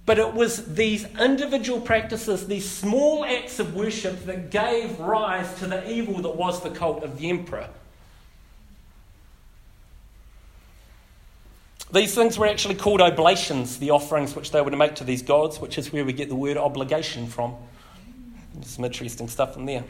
But 0.06 0.20
it 0.20 0.34
was 0.34 0.76
these 0.76 1.06
individual 1.20 1.82
practices, 1.82 2.46
these 2.46 2.70
small 2.70 3.26
acts 3.26 3.58
of 3.58 3.74
worship, 3.74 4.26
that 4.26 4.52
gave 4.52 5.00
rise 5.00 5.52
to 5.56 5.66
the 5.66 5.90
evil 5.90 6.22
that 6.22 6.36
was 6.36 6.62
the 6.62 6.70
cult 6.70 7.04
of 7.04 7.18
the 7.18 7.32
emperor. 7.32 7.70
These 11.94 12.16
things 12.16 12.40
were 12.40 12.48
actually 12.48 12.74
called 12.74 13.02
oblations, 13.02 13.78
the 13.78 13.92
offerings 13.92 14.36
which 14.36 14.50
they 14.50 14.60
were 14.62 14.72
to 14.72 14.78
make 14.78 14.96
to 14.96 15.04
these 15.04 15.22
gods, 15.22 15.60
which 15.60 15.78
is 15.78 15.94
where 15.94 16.04
we 16.04 16.12
get 16.12 16.28
the 16.28 16.36
word 16.36 16.58
obligation 16.58 17.28
from. 17.28 17.56
Some 18.64 18.84
interesting 18.84 19.28
stuff 19.28 19.56
in 19.56 19.68
there. 19.68 19.84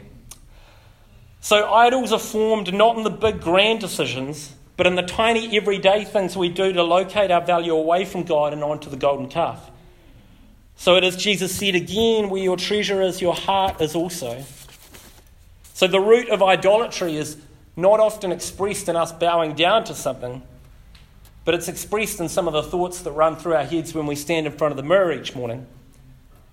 So, 1.40 1.72
idols 1.72 2.12
are 2.12 2.18
formed 2.18 2.74
not 2.74 2.98
in 2.98 3.04
the 3.04 3.10
big 3.10 3.40
grand 3.40 3.80
decisions, 3.80 4.54
but 4.76 4.86
in 4.86 4.96
the 4.96 5.02
tiny 5.02 5.56
everyday 5.56 6.04
things 6.04 6.36
we 6.36 6.50
do 6.50 6.74
to 6.74 6.82
locate 6.82 7.30
our 7.30 7.40
value 7.40 7.74
away 7.74 8.04
from 8.04 8.24
God 8.24 8.52
and 8.52 8.62
onto 8.62 8.90
the 8.90 8.96
golden 8.96 9.28
calf. 9.28 9.70
So, 10.76 10.96
it 10.96 11.04
is 11.04 11.16
Jesus 11.16 11.56
said 11.56 11.74
again, 11.74 12.28
where 12.28 12.42
your 12.42 12.58
treasure 12.58 13.00
is, 13.00 13.22
your 13.22 13.34
heart 13.34 13.80
is 13.80 13.94
also. 13.94 14.44
So, 15.72 15.86
the 15.86 16.00
root 16.00 16.28
of 16.28 16.42
idolatry 16.42 17.16
is 17.16 17.38
not 17.76 17.98
often 17.98 18.30
expressed 18.30 18.90
in 18.90 18.96
us 18.96 19.10
bowing 19.10 19.54
down 19.54 19.84
to 19.84 19.94
something 19.94 20.42
but 21.44 21.54
it's 21.54 21.68
expressed 21.68 22.20
in 22.20 22.28
some 22.28 22.46
of 22.48 22.54
the 22.54 22.62
thoughts 22.62 23.02
that 23.02 23.12
run 23.12 23.36
through 23.36 23.54
our 23.54 23.64
heads 23.64 23.94
when 23.94 24.06
we 24.06 24.16
stand 24.16 24.46
in 24.46 24.52
front 24.52 24.72
of 24.72 24.76
the 24.76 24.82
mirror 24.82 25.12
each 25.12 25.34
morning. 25.34 25.66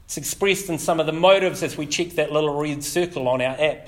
It's 0.05 0.17
expressed 0.17 0.69
in 0.69 0.77
some 0.77 0.99
of 0.99 1.05
the 1.05 1.13
motives 1.13 1.63
as 1.63 1.77
we 1.77 1.85
check 1.85 2.09
that 2.11 2.31
little 2.31 2.53
red 2.59 2.83
circle 2.83 3.29
on 3.29 3.41
our 3.41 3.55
app. 3.59 3.87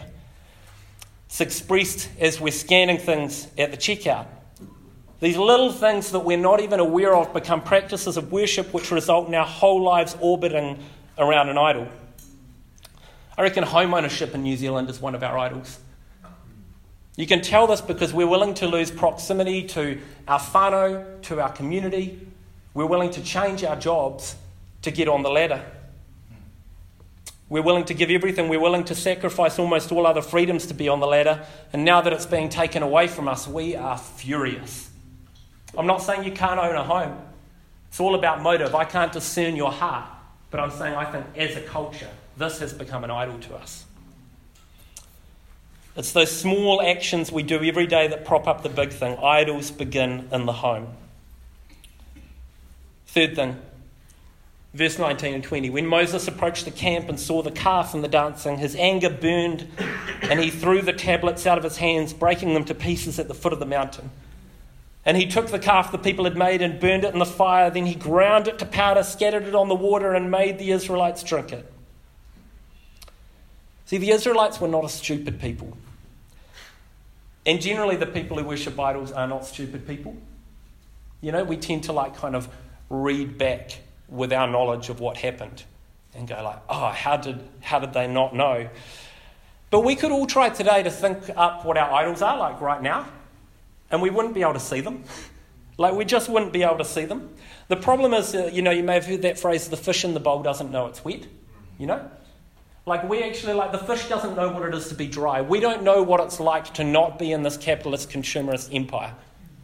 It's 1.26 1.42
expressed 1.42 2.10
as 2.20 2.40
we're 2.40 2.52
scanning 2.52 2.98
things 2.98 3.48
at 3.58 3.72
the 3.72 3.78
checkout. 3.78 4.28
These 5.20 5.38
little 5.38 5.72
things 5.72 6.12
that 6.12 6.20
we're 6.20 6.38
not 6.38 6.62
even 6.62 6.80
aware 6.80 7.16
of 7.16 7.34
become 7.34 7.62
practices 7.62 8.18
of 8.18 8.32
worship 8.32 8.74
which 8.74 8.92
result 8.92 9.28
in 9.28 9.36
our 9.36 9.46
whole 9.46 9.82
lives 9.82 10.16
orbiting 10.22 10.80
around 11.18 11.50
an 11.50 11.58
idol. 11.58 11.88
I 13.38 13.42
reckon 13.42 13.64
home 13.64 13.94
ownership 13.94 14.36
in 14.36 14.44
New 14.44 14.56
Zealand 14.56 14.90
is 14.90 15.02
one 15.02 15.16
of 15.16 15.24
our 15.24 15.38
idols. 15.38 15.80
You 17.16 17.28
can 17.28 17.42
tell 17.42 17.68
this 17.68 17.82
because 17.82 18.14
we're 18.14 18.28
willing 18.28 18.56
to 18.56 18.68
lose 18.68 18.90
proximity 18.90 19.64
to 19.70 20.00
our 20.28 20.40
whānau, 20.40 21.22
to 21.24 21.40
our 21.40 21.52
community. 21.52 22.20
We're 22.74 22.88
willing 22.88 23.12
to 23.12 23.22
change 23.22 23.64
our 23.64 23.76
jobs 23.76 24.36
to 24.82 24.92
get 24.92 25.08
on 25.08 25.22
the 25.22 25.30
ladder. 25.30 25.64
We're 27.50 27.62
willing 27.62 27.86
to 27.86 27.94
give 27.94 28.10
everything. 28.10 28.50
We're 28.50 28.60
willing 28.60 28.86
to 28.86 28.96
sacrifice 28.96 29.60
almost 29.60 29.92
all 29.92 30.08
other 30.08 30.24
freedoms 30.24 30.66
to 30.68 30.74
be 30.74 30.90
on 30.90 31.00
the 31.00 31.06
ladder. 31.06 31.46
And 31.72 31.86
now 31.86 32.02
that 32.02 32.12
it's 32.12 32.26
being 32.26 32.50
taken 32.50 32.82
away 32.82 33.08
from 33.08 33.28
us, 33.28 33.48
we 33.48 33.76
are 33.76 33.98
furious. 33.98 34.90
I'm 35.78 35.86
not 35.86 36.02
saying 36.02 36.24
you 36.24 36.32
can't 36.32 36.60
own 36.60 36.76
a 36.76 36.84
home, 36.84 37.20
it's 37.90 38.00
all 38.00 38.16
about 38.16 38.42
motive. 38.42 38.74
I 38.74 38.86
can't 38.86 39.12
discern 39.12 39.56
your 39.56 39.72
heart. 39.72 40.10
But 40.50 40.62
I'm 40.62 40.72
saying 40.72 40.96
I 40.96 41.06
think 41.06 41.26
as 41.36 41.56
a 41.56 41.62
culture, 41.62 42.10
this 42.38 42.60
has 42.60 42.74
become 42.74 43.04
an 43.04 43.12
idol 43.12 43.38
to 43.40 43.56
us. 43.56 43.86
It's 45.96 46.12
those 46.12 46.32
small 46.32 46.82
actions 46.82 47.32
we 47.32 47.44
do 47.44 47.64
every 47.64 47.86
day 47.86 48.08
that 48.08 48.26
prop 48.26 48.48
up 48.48 48.64
the 48.64 48.70
big 48.70 48.92
thing. 48.92 49.18
Idols 49.18 49.70
begin 49.70 50.28
in 50.32 50.46
the 50.46 50.54
home. 50.54 50.88
Third 53.06 53.36
thing, 53.36 53.58
verse 54.74 54.98
19 54.98 55.36
and 55.36 55.44
20. 55.44 55.70
When 55.70 55.86
Moses 55.86 56.28
approached 56.28 56.66
the 56.66 56.72
camp 56.72 57.10
and 57.10 57.20
saw 57.20 57.44
the 57.44 57.52
calf 57.52 57.94
and 57.94 58.04
the 58.04 58.08
dancing, 58.08 58.58
his 58.58 58.76
anger 58.76 59.12
burned, 59.12 59.68
and 60.24 60.40
he 60.40 60.50
threw 60.50 60.82
the 60.82 60.94
tablets 60.94 61.46
out 61.46 61.60
of 61.60 61.64
his 61.64 61.78
hands, 61.78 62.12
breaking 62.12 62.56
them 62.56 62.66
to 62.66 62.74
pieces 62.74 63.20
at 63.20 63.28
the 63.28 63.36
foot 63.36 63.54
of 63.54 63.60
the 63.60 63.68
mountain. 63.68 64.10
And 65.06 65.18
he 65.18 65.28
took 65.28 65.48
the 65.48 65.60
calf 65.60 65.92
the 65.92 65.98
people 66.00 66.24
had 66.24 66.38
made 66.38 66.62
and 66.62 66.80
burned 66.80 67.04
it 67.04 67.14
in 67.14 67.20
the 67.20 67.26
fire. 67.26 67.70
Then 67.70 67.86
he 67.86 67.94
ground 67.94 68.48
it 68.48 68.58
to 68.60 68.66
powder, 68.66 69.04
scattered 69.04 69.44
it 69.44 69.54
on 69.54 69.68
the 69.68 69.76
water, 69.76 70.14
and 70.16 70.32
made 70.32 70.58
the 70.58 70.72
Israelites 70.72 71.22
drink 71.24 71.52
it. 71.52 71.73
See, 73.86 73.98
the 73.98 74.12
Israelites 74.12 74.62
were 74.62 74.68
not 74.68 74.86
a 74.86 74.90
stupid 74.90 75.40
people. 75.40 75.78
And 77.46 77.62
generally, 77.62 77.96
the 77.96 78.06
people 78.06 78.38
who 78.38 78.46
worship 78.46 78.80
idols 78.80 79.12
are 79.12 79.28
not 79.28 79.46
stupid 79.46 79.86
people. 79.86 80.16
You 81.22 81.32
know, 81.32 81.44
we 81.44 81.58
tend 81.58 81.84
to 81.86 81.94
like 81.94 82.16
kind 82.16 82.36
of 82.36 82.48
read 82.90 83.38
back 83.38 83.80
with 84.08 84.32
our 84.32 84.48
knowledge 84.48 84.90
of 84.90 85.00
what 85.00 85.18
happened 85.18 85.64
and 86.16 86.28
go 86.28 86.42
like, 86.44 86.60
oh, 86.70 86.90
how 86.90 87.18
did, 87.18 87.40
how 87.62 87.80
did 87.80 87.94
they 87.94 88.08
not 88.08 88.36
know? 88.36 88.70
But 89.72 89.82
we 89.82 89.96
could 89.96 90.12
all 90.12 90.28
try 90.28 90.50
today 90.50 90.84
to 90.84 90.92
think 90.92 91.30
up 91.36 91.66
what 91.66 91.78
our 91.78 91.92
idols 91.92 92.22
are 92.22 92.38
like 92.38 92.62
right 92.62 92.82
now, 92.82 93.08
and 93.90 94.02
we 94.02 94.10
wouldn't 94.10 94.36
be 94.36 94.42
able 94.42 94.54
to 94.54 94.60
see 94.60 94.82
them. 94.82 95.04
like, 95.78 95.96
we 95.96 96.06
just 96.06 96.30
wouldn't 96.30 96.54
be 96.54 96.64
able 96.64 96.78
to 96.78 96.86
see 96.86 97.06
them. 97.06 97.34
The 97.68 97.78
problem 97.78 98.14
is, 98.14 98.36
uh, 98.36 98.50
you 98.54 98.62
know, 98.62 98.72
you 98.72 98.84
may 98.84 98.94
have 98.94 99.06
heard 99.06 99.24
that 99.24 99.40
phrase, 99.40 99.68
the 99.70 99.78
fish 99.78 100.06
in 100.06 100.14
the 100.14 100.20
bowl 100.20 100.44
doesn't 100.44 100.72
know 100.72 100.86
it's 100.86 101.04
wet. 101.04 101.26
You 101.80 101.88
know? 101.88 102.12
Like, 102.86 103.08
we 103.08 103.24
actually, 103.24 103.54
like, 103.54 103.72
the 103.72 103.78
fish 103.78 104.10
doesn't 104.10 104.36
know 104.36 104.50
what 104.50 104.64
it 104.64 104.76
is 104.76 104.90
to 104.90 104.96
be 104.96 105.08
dry. 105.08 105.42
We 105.42 105.62
don't 105.62 105.84
know 105.84 106.04
what 106.04 106.20
it's 106.20 106.40
like 106.40 106.74
to 106.76 106.84
not 106.84 107.18
be 107.18 107.32
in 107.32 107.42
this 107.42 107.56
capitalist 107.56 108.10
consumerist 108.10 108.76
empire. 108.76 109.14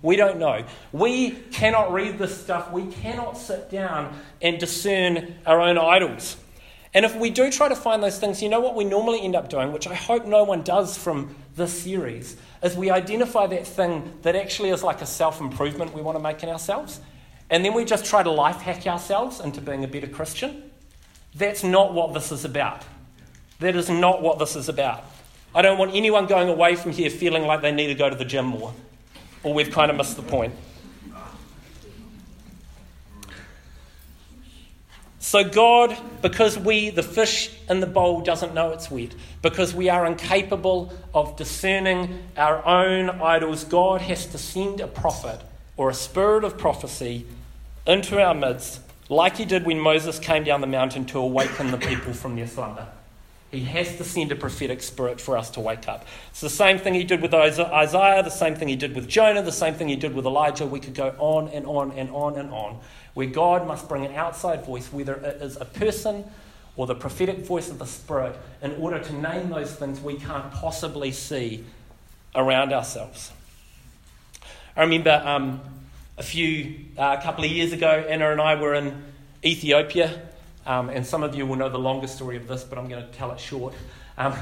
We 0.02 0.16
don't 0.16 0.40
know. 0.40 0.64
We 0.94 1.32
cannot 1.32 1.92
read 1.92 2.18
this 2.18 2.42
stuff. 2.42 2.72
We 2.72 2.86
cannot 2.88 3.38
sit 3.38 3.70
down 3.70 4.18
and 4.42 4.58
discern 4.58 5.36
our 5.46 5.60
own 5.60 5.78
idols. 5.78 6.38
And 6.94 7.06
if 7.06 7.16
we 7.16 7.30
do 7.30 7.52
try 7.52 7.68
to 7.68 7.76
find 7.76 8.02
those 8.02 8.18
things, 8.18 8.42
you 8.42 8.48
know 8.48 8.62
what 8.62 8.76
we 8.76 8.86
normally 8.86 9.22
end 9.22 9.36
up 9.36 9.50
doing, 9.50 9.74
which 9.74 9.86
I 9.86 9.94
hope 9.94 10.26
no 10.26 10.44
one 10.46 10.64
does 10.64 10.98
from 10.98 11.36
this 11.56 11.84
series, 11.84 12.38
is 12.64 12.76
we 12.78 12.90
identify 12.90 13.48
that 13.48 13.68
thing 13.68 14.14
that 14.22 14.36
actually 14.38 14.70
is 14.70 14.82
like 14.82 15.02
a 15.02 15.06
self 15.06 15.42
improvement 15.42 15.94
we 15.94 16.02
want 16.02 16.18
to 16.18 16.24
make 16.24 16.42
in 16.42 16.50
ourselves. 16.50 17.02
and 17.52 17.66
then 17.66 17.74
we 17.74 17.84
just 17.84 18.06
try 18.06 18.22
to 18.22 18.30
life 18.32 18.58
hack 18.58 18.86
ourselves 18.86 19.40
into 19.40 19.60
being 19.60 19.84
a 19.84 19.88
better 19.88 20.08
Christian. 20.08 20.72
That's 21.36 21.64
not 21.64 21.94
what 21.94 22.14
this 22.14 22.32
is 22.32 22.46
about. 22.46 22.84
That 23.60 23.76
is 23.76 23.90
not 23.90 24.22
what 24.22 24.40
this 24.40 24.56
is 24.56 24.70
about. 24.70 25.04
I 25.54 25.62
don't 25.62 25.78
want 25.78 25.94
anyone 25.94 26.28
going 26.28 26.48
away 26.48 26.76
from 26.76 26.92
here 26.92 27.10
feeling 27.10 27.44
like 27.44 27.62
they 27.62 27.72
need 27.72 27.88
to 27.88 27.96
go 27.96 28.10
to 28.10 28.16
the 28.16 28.26
gym 28.26 28.46
more, 28.46 28.74
or 29.44 29.54
we've 29.54 29.72
kind 29.72 29.92
of 29.92 29.98
missed 29.98 30.16
the 30.16 30.24
point. 30.24 30.54
So, 35.22 35.44
God, 35.44 35.96
because 36.22 36.58
we, 36.58 36.90
the 36.90 37.04
fish 37.04 37.52
in 37.70 37.82
the 37.82 37.88
bowl, 37.88 38.22
doesn't 38.22 38.54
know 38.54 38.72
it's 38.72 38.90
wet, 38.90 39.14
because 39.42 39.76
we 39.76 39.90
are 39.90 40.06
incapable 40.06 40.94
of 41.14 41.36
discerning 41.36 42.24
our 42.38 42.66
own 42.66 43.10
idols, 43.10 43.64
God 43.64 44.02
has 44.02 44.26
to 44.28 44.38
send 44.38 44.80
a 44.80 44.88
prophet 44.88 45.42
or 45.78 45.90
a 45.90 45.94
spirit 45.94 46.44
of 46.44 46.58
prophecy 46.58 47.28
into 47.86 48.20
our 48.20 48.34
midst, 48.34 48.80
like 49.10 49.38
he 49.38 49.46
did 49.46 49.66
when 49.66 49.80
Moses 49.80 50.18
came 50.20 50.44
down 50.44 50.62
the 50.62 50.68
mountain 50.68 51.06
to 51.06 51.20
awaken 51.20 51.72
the 51.72 51.78
people 51.78 52.14
from 52.14 52.36
their 52.36 52.48
slumber. 52.48 52.88
He 53.52 53.62
has 53.62 53.98
to 53.98 54.04
send 54.04 54.32
a 54.32 54.36
prophetic 54.36 54.84
spirit 54.84 55.20
for 55.20 55.36
us 55.36 55.50
to 55.52 55.60
wake 55.60 55.88
up. 55.88 56.06
It's 56.30 56.42
the 56.42 56.52
same 56.52 56.78
thing 56.78 56.94
he 56.94 57.04
did 57.04 57.22
with 57.22 57.34
Isaiah, 57.34 58.22
the 58.22 58.30
same 58.30 58.56
thing 58.56 58.68
he 58.68 58.76
did 58.76 58.94
with 58.94 59.08
Jonah, 59.08 59.42
the 59.42 59.52
same 59.52 59.74
thing 59.74 59.88
he 59.88 59.96
did 59.96 60.14
with 60.14 60.26
Elijah. 60.26 60.68
We 60.68 60.80
could 60.80 60.94
go 60.94 61.16
on 61.18 61.48
and 61.48 61.66
on 61.66 61.92
and 61.92 62.12
on 62.12 62.38
and 62.38 62.52
on, 62.52 62.80
where 63.16 63.26
God 63.26 63.66
must 63.66 63.90
bring 63.90 64.06
an 64.06 64.14
outside 64.14 64.66
voice, 64.66 64.94
whether 64.94 65.16
it 65.16 65.42
is 65.42 65.58
a 65.58 65.66
person 65.66 66.26
or 66.76 66.86
the 66.86 66.96
prophetic 66.96 67.40
voice 67.40 67.70
of 67.70 67.80
the 67.80 67.88
Spirit, 67.88 68.38
in 68.62 68.76
order 68.76 69.00
to 69.00 69.14
name 69.14 69.50
those 69.50 69.74
things 69.76 70.00
we 70.00 70.16
can't 70.16 70.52
possibly 70.52 71.12
see 71.12 71.66
around 72.36 72.72
ourselves. 72.72 73.32
I 74.78 74.84
remember 74.84 75.22
um, 75.26 75.60
a 76.20 76.24
few, 76.24 76.86
uh, 76.98 77.18
a 77.20 77.24
couple 77.24 77.44
of 77.44 77.50
years 77.50 77.74
ago, 77.74 78.06
Anna 78.08 78.32
and 78.32 78.40
I 78.40 78.56
were 78.56 78.76
in 78.76 79.04
Ethiopia 79.44 80.29
um, 80.70 80.90
and 80.90 81.04
some 81.04 81.24
of 81.24 81.34
you 81.34 81.48
will 81.48 81.56
know 81.56 81.68
the 81.68 81.80
longer 81.80 82.06
story 82.06 82.38
of 82.38 82.48
this, 82.48 82.64
but 82.64 82.78
I'm 82.78 82.88
going 82.88 83.04
to 83.04 83.12
tell 83.12 83.32
it 83.32 83.40
short. 83.40 83.74
Um, 84.20 84.36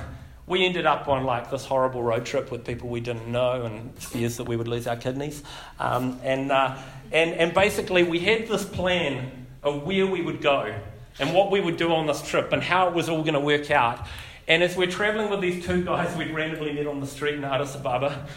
we 0.46 0.66
ended 0.66 0.86
up 0.86 1.08
on 1.08 1.24
like 1.24 1.50
this 1.50 1.64
horrible 1.64 2.04
road 2.04 2.26
trip 2.26 2.52
with 2.52 2.66
people 2.66 2.90
we 2.90 3.00
didn't 3.00 3.32
know 3.32 3.64
and 3.64 3.98
fears 3.98 4.36
that 4.36 4.44
we 4.44 4.58
would 4.58 4.68
lose 4.68 4.88
our 4.88 4.98
kidneys. 4.98 5.42
Um, 5.80 6.20
and, 6.24 6.52
uh, 6.52 6.78
and, 7.14 7.32
and 7.32 7.54
basically, 7.54 8.04
we 8.04 8.20
had 8.20 8.50
this 8.50 8.66
plan 8.66 9.48
of 9.64 9.84
where 9.84 10.06
we 10.06 10.22
would 10.22 10.42
go 10.42 10.76
and 11.18 11.34
what 11.34 11.50
we 11.50 11.62
would 11.62 11.78
do 11.78 11.94
on 11.94 12.08
this 12.08 12.22
trip 12.22 12.52
and 12.52 12.62
how 12.62 12.90
it 12.90 12.94
was 12.94 13.08
all 13.08 13.22
going 13.22 13.34
to 13.34 13.40
work 13.40 13.72
out. 13.72 14.06
And 14.50 14.62
as 14.62 14.76
we're 14.76 14.92
traveling 14.92 15.30
with 15.30 15.40
these 15.40 15.66
two 15.66 15.82
guys 15.86 16.14
we'd 16.18 16.32
randomly 16.32 16.74
met 16.74 16.88
on 16.88 17.00
the 17.00 17.08
street 17.08 17.36
in 17.36 17.46
Addis 17.46 17.74
Ababa, 17.74 18.28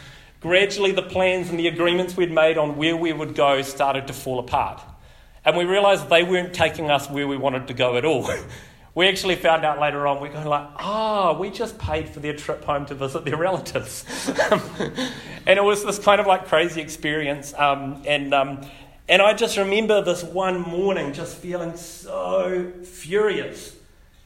gradually 0.41 0.93
the 0.93 1.03
plans 1.03 1.51
and 1.51 1.59
the 1.59 1.67
agreements 1.67 2.17
we'd 2.17 2.31
made 2.31 2.57
on 2.57 2.77
where 2.77 2.97
we 2.97 3.13
would 3.13 3.35
go 3.35 3.63
started 3.63 4.07
to 4.07 4.13
fall 4.13 4.39
apart. 4.39 4.81
And 5.45 5.57
we 5.57 5.65
realized 5.65 6.09
they 6.09 6.23
weren't 6.23 6.53
taking 6.53 6.91
us 6.91 7.09
where 7.09 7.27
we 7.27 7.37
wanted 7.37 7.69
to 7.69 7.75
go 7.75 7.97
at 7.97 8.05
all. 8.05 8.31
we 8.95 9.09
actually 9.09 9.37
found 9.37 9.65
out 9.65 9.81
later 9.81 10.07
on, 10.07 10.21
we're 10.21 10.33
going 10.33 10.47
like, 10.47 10.69
ah, 10.77 11.31
oh, 11.31 11.39
we 11.39 11.51
just 11.51 11.79
paid 11.79 12.09
for 12.09 12.21
their 12.21 12.35
trip 12.35 12.65
home 12.65 12.87
to 12.87 12.95
visit 12.95 13.25
their 13.25 13.37
relatives. 13.37 14.05
and 15.47 15.59
it 15.59 15.65
was 15.65 15.85
this 15.85 15.99
kind 15.99 16.21
of 16.21 16.27
like 16.27 16.47
crazy 16.47 16.81
experience. 16.81 17.55
Um, 17.55 18.03
and, 18.07 18.35
um, 18.35 18.61
and 19.09 19.23
I 19.23 19.33
just 19.33 19.57
remember 19.57 20.03
this 20.03 20.23
one 20.23 20.61
morning 20.61 21.13
just 21.13 21.37
feeling 21.37 21.77
so 21.77 22.73
furious. 22.85 23.77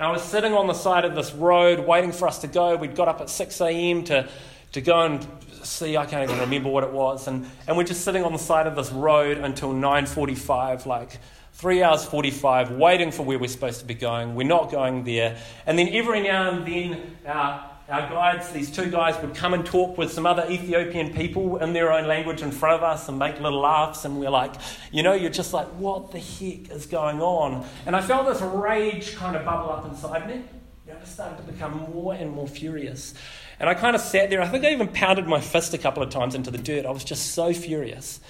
I 0.00 0.10
was 0.10 0.22
sitting 0.22 0.54
on 0.54 0.66
the 0.66 0.74
side 0.74 1.04
of 1.04 1.14
this 1.14 1.32
road 1.32 1.86
waiting 1.86 2.10
for 2.10 2.26
us 2.26 2.40
to 2.40 2.48
go. 2.48 2.74
We'd 2.74 2.96
got 2.96 3.06
up 3.06 3.20
at 3.20 3.30
6 3.30 3.60
a.m. 3.60 4.02
to, 4.04 4.28
to 4.72 4.80
go 4.80 5.00
and 5.02 5.26
see, 5.64 5.96
I 5.96 6.06
can't 6.06 6.28
even 6.28 6.40
remember 6.40 6.68
what 6.68 6.84
it 6.84 6.90
was. 6.90 7.26
And, 7.26 7.48
and 7.66 7.76
we're 7.76 7.84
just 7.84 8.04
sitting 8.04 8.24
on 8.24 8.32
the 8.32 8.38
side 8.38 8.66
of 8.66 8.76
this 8.76 8.90
road 8.90 9.38
until 9.38 9.72
9.45, 9.72 10.86
like 10.86 11.18
three 11.52 11.82
hours 11.82 12.04
45, 12.04 12.72
waiting 12.72 13.10
for 13.10 13.22
where 13.22 13.38
we're 13.38 13.48
supposed 13.48 13.80
to 13.80 13.86
be 13.86 13.94
going. 13.94 14.34
We're 14.34 14.46
not 14.46 14.70
going 14.70 15.04
there. 15.04 15.36
And 15.66 15.78
then 15.78 15.88
every 15.88 16.22
now 16.22 16.50
and 16.50 16.66
then, 16.66 17.16
our, 17.26 17.70
our 17.88 18.08
guides, 18.08 18.50
these 18.50 18.70
two 18.70 18.90
guys, 18.90 19.20
would 19.22 19.34
come 19.34 19.54
and 19.54 19.64
talk 19.64 19.96
with 19.96 20.12
some 20.12 20.26
other 20.26 20.46
Ethiopian 20.50 21.12
people 21.12 21.58
in 21.58 21.72
their 21.72 21.92
own 21.92 22.06
language 22.06 22.42
in 22.42 22.50
front 22.50 22.76
of 22.76 22.82
us 22.82 23.08
and 23.08 23.18
make 23.18 23.40
little 23.40 23.60
laughs. 23.60 24.04
And 24.04 24.18
we're 24.18 24.30
like, 24.30 24.54
you 24.90 25.02
know, 25.02 25.14
you're 25.14 25.30
just 25.30 25.52
like, 25.52 25.68
what 25.68 26.10
the 26.10 26.18
heck 26.18 26.70
is 26.70 26.86
going 26.86 27.20
on? 27.20 27.66
And 27.86 27.94
I 27.94 28.00
felt 28.00 28.26
this 28.26 28.42
rage 28.42 29.14
kind 29.16 29.36
of 29.36 29.44
bubble 29.44 29.70
up 29.70 29.84
inside 29.86 30.26
me. 30.28 30.42
Know, 30.86 30.96
I 31.00 31.04
started 31.06 31.38
to 31.38 31.50
become 31.50 31.78
more 31.94 32.12
and 32.12 32.30
more 32.30 32.46
furious. 32.46 33.14
And 33.60 33.68
I 33.68 33.74
kind 33.74 33.94
of 33.94 34.02
sat 34.02 34.30
there. 34.30 34.40
I 34.40 34.48
think 34.48 34.64
I 34.64 34.70
even 34.70 34.88
pounded 34.88 35.26
my 35.26 35.40
fist 35.40 35.74
a 35.74 35.78
couple 35.78 36.02
of 36.02 36.10
times 36.10 36.34
into 36.34 36.50
the 36.50 36.58
dirt. 36.58 36.86
I 36.86 36.90
was 36.90 37.04
just 37.04 37.32
so 37.32 37.52
furious. 37.52 38.20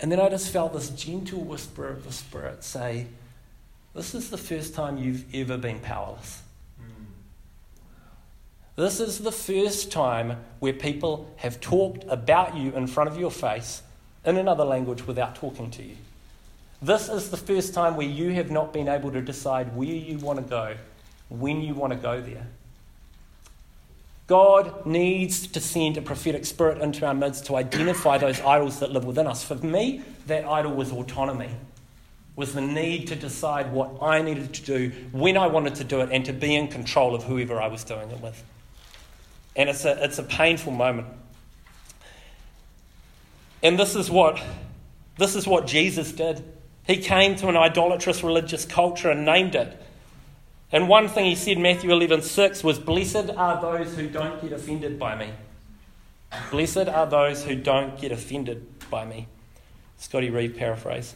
And 0.00 0.10
then 0.10 0.20
I 0.20 0.28
just 0.28 0.50
felt 0.50 0.72
this 0.72 0.90
gentle 0.90 1.40
whisper 1.40 1.88
of 1.88 2.04
the 2.04 2.12
Spirit 2.12 2.64
say, 2.64 3.06
This 3.94 4.14
is 4.14 4.30
the 4.30 4.38
first 4.38 4.74
time 4.74 4.98
you've 4.98 5.24
ever 5.34 5.56
been 5.56 5.78
powerless. 5.78 6.42
Hmm. 6.78 7.04
This 8.76 8.98
is 9.00 9.20
the 9.20 9.32
first 9.32 9.92
time 9.92 10.38
where 10.58 10.72
people 10.72 11.32
have 11.36 11.60
talked 11.60 12.04
about 12.08 12.56
you 12.56 12.72
in 12.74 12.86
front 12.88 13.08
of 13.08 13.18
your 13.18 13.30
face 13.30 13.82
in 14.24 14.36
another 14.36 14.64
language 14.64 15.06
without 15.06 15.36
talking 15.36 15.70
to 15.70 15.82
you. 15.82 15.96
This 16.82 17.08
is 17.08 17.30
the 17.30 17.36
first 17.36 17.72
time 17.72 17.96
where 17.96 18.06
you 18.06 18.32
have 18.32 18.50
not 18.50 18.72
been 18.72 18.88
able 18.88 19.10
to 19.12 19.22
decide 19.22 19.74
where 19.76 19.86
you 19.86 20.18
want 20.18 20.38
to 20.38 20.44
go, 20.44 20.76
when 21.28 21.62
you 21.62 21.74
want 21.74 21.92
to 21.92 21.98
go 21.98 22.20
there. 22.20 22.46
God 24.26 24.86
needs 24.86 25.46
to 25.48 25.60
send 25.60 25.96
a 25.96 26.02
prophetic 26.02 26.46
spirit 26.46 26.80
into 26.80 27.06
our 27.06 27.12
midst 27.12 27.46
to 27.46 27.56
identify 27.56 28.16
those 28.16 28.40
idols 28.40 28.80
that 28.80 28.90
live 28.90 29.04
within 29.04 29.26
us. 29.26 29.44
For 29.44 29.56
me, 29.56 30.02
that 30.26 30.46
idol 30.46 30.72
was 30.72 30.90
autonomy, 30.92 31.50
was 32.34 32.54
the 32.54 32.62
need 32.62 33.08
to 33.08 33.16
decide 33.16 33.70
what 33.70 34.02
I 34.02 34.22
needed 34.22 34.54
to 34.54 34.62
do, 34.62 34.92
when 35.12 35.36
I 35.36 35.46
wanted 35.46 35.74
to 35.76 35.84
do 35.84 36.00
it, 36.00 36.08
and 36.10 36.24
to 36.24 36.32
be 36.32 36.54
in 36.54 36.68
control 36.68 37.14
of 37.14 37.24
whoever 37.24 37.60
I 37.60 37.68
was 37.68 37.84
doing 37.84 38.10
it 38.10 38.20
with. 38.20 38.42
And 39.56 39.68
it's 39.68 39.84
a, 39.84 40.02
it's 40.02 40.18
a 40.18 40.22
painful 40.22 40.72
moment. 40.72 41.08
And 43.62 43.78
this 43.78 43.94
is 43.94 44.10
what 44.10 44.42
this 45.16 45.36
is 45.36 45.46
what 45.46 45.66
Jesus 45.66 46.12
did. 46.12 46.42
He 46.86 46.96
came 46.96 47.36
to 47.36 47.48
an 47.48 47.56
idolatrous 47.56 48.22
religious 48.22 48.64
culture 48.64 49.10
and 49.10 49.24
named 49.24 49.54
it. 49.54 49.80
And 50.74 50.88
one 50.88 51.08
thing 51.08 51.26
he 51.26 51.36
said, 51.36 51.56
Matthew 51.56 51.92
11, 51.92 52.22
6, 52.22 52.64
was, 52.64 52.80
Blessed 52.80 53.30
are 53.36 53.60
those 53.60 53.94
who 53.94 54.08
don't 54.08 54.42
get 54.42 54.50
offended 54.50 54.98
by 54.98 55.14
me. 55.14 55.30
Blessed 56.50 56.88
are 56.88 57.06
those 57.06 57.44
who 57.44 57.54
don't 57.54 57.96
get 57.96 58.10
offended 58.10 58.66
by 58.90 59.04
me. 59.04 59.28
Scotty 59.98 60.30
Reed 60.30 60.56
paraphrase. 60.56 61.14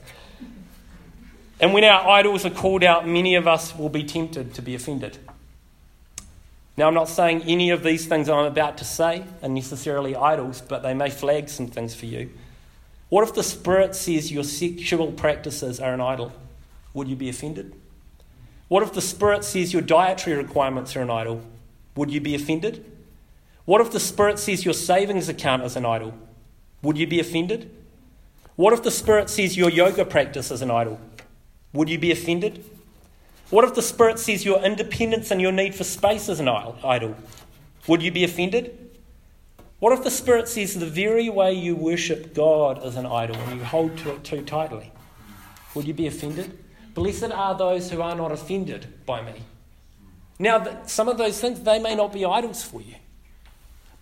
And 1.58 1.74
when 1.74 1.82
our 1.82 2.08
idols 2.08 2.46
are 2.46 2.50
called 2.50 2.84
out, 2.84 3.08
many 3.08 3.34
of 3.34 3.48
us 3.48 3.76
will 3.76 3.88
be 3.88 4.04
tempted 4.04 4.54
to 4.54 4.62
be 4.62 4.76
offended. 4.76 5.18
Now, 6.76 6.86
I'm 6.86 6.94
not 6.94 7.08
saying 7.08 7.42
any 7.42 7.70
of 7.70 7.82
these 7.82 8.06
things 8.06 8.28
I'm 8.28 8.44
about 8.44 8.78
to 8.78 8.84
say 8.84 9.24
are 9.42 9.48
necessarily 9.48 10.14
idols, 10.14 10.60
but 10.60 10.84
they 10.84 10.94
may 10.94 11.10
flag 11.10 11.48
some 11.48 11.66
things 11.66 11.96
for 11.96 12.06
you. 12.06 12.30
What 13.08 13.26
if 13.26 13.34
the 13.34 13.42
Spirit 13.42 13.96
says 13.96 14.30
your 14.30 14.44
sexual 14.44 15.10
practices 15.10 15.80
are 15.80 15.94
an 15.94 16.00
idol? 16.00 16.32
Would 16.94 17.08
you 17.08 17.16
be 17.16 17.28
offended? 17.28 17.74
What 18.68 18.82
if 18.82 18.92
the 18.92 19.00
Spirit 19.00 19.44
says 19.44 19.72
your 19.72 19.82
dietary 19.82 20.36
requirements 20.36 20.94
are 20.94 21.00
an 21.00 21.10
idol? 21.10 21.42
Would 21.96 22.10
you 22.10 22.20
be 22.20 22.34
offended? 22.34 22.84
What 23.64 23.80
if 23.80 23.90
the 23.90 24.00
Spirit 24.00 24.38
says 24.38 24.64
your 24.64 24.74
savings 24.74 25.28
account 25.28 25.62
is 25.62 25.76
an 25.76 25.84
idol? 25.84 26.14
Would 26.82 26.96
you 26.96 27.06
be 27.06 27.18
offended? 27.18 27.70
What 28.56 28.72
if 28.72 28.82
the 28.82 28.90
Spirit 28.90 29.30
says 29.30 29.56
your 29.56 29.70
yoga 29.70 30.04
practice 30.04 30.50
is 30.50 30.62
an 30.62 30.70
idol? 30.70 31.00
Would 31.72 31.88
you 31.88 31.98
be 31.98 32.10
offended? 32.10 32.64
What 33.50 33.64
if 33.64 33.74
the 33.74 33.82
Spirit 33.82 34.18
says 34.18 34.44
your 34.44 34.60
independence 34.62 35.30
and 35.30 35.40
your 35.40 35.52
need 35.52 35.74
for 35.74 35.84
space 35.84 36.28
is 36.28 36.40
an 36.40 36.48
idol? 36.48 37.16
Would 37.86 38.02
you 38.02 38.10
be 38.10 38.24
offended? 38.24 38.90
What 39.78 39.92
if 39.92 40.04
the 40.04 40.10
Spirit 40.10 40.48
says 40.48 40.74
the 40.74 40.86
very 40.86 41.30
way 41.30 41.54
you 41.54 41.74
worship 41.74 42.34
God 42.34 42.84
is 42.84 42.96
an 42.96 43.06
idol 43.06 43.36
and 43.36 43.58
you 43.58 43.64
hold 43.64 43.96
to 43.98 44.14
it 44.14 44.24
too 44.24 44.42
tightly? 44.42 44.92
Would 45.74 45.86
you 45.86 45.94
be 45.94 46.06
offended? 46.06 46.58
Blessed 46.98 47.30
are 47.30 47.56
those 47.56 47.92
who 47.92 48.02
are 48.02 48.16
not 48.16 48.32
offended 48.32 49.06
by 49.06 49.22
me. 49.22 49.34
Now, 50.40 50.82
some 50.86 51.08
of 51.08 51.16
those 51.16 51.40
things, 51.40 51.60
they 51.60 51.78
may 51.78 51.94
not 51.94 52.12
be 52.12 52.24
idols 52.24 52.64
for 52.64 52.80
you. 52.80 52.96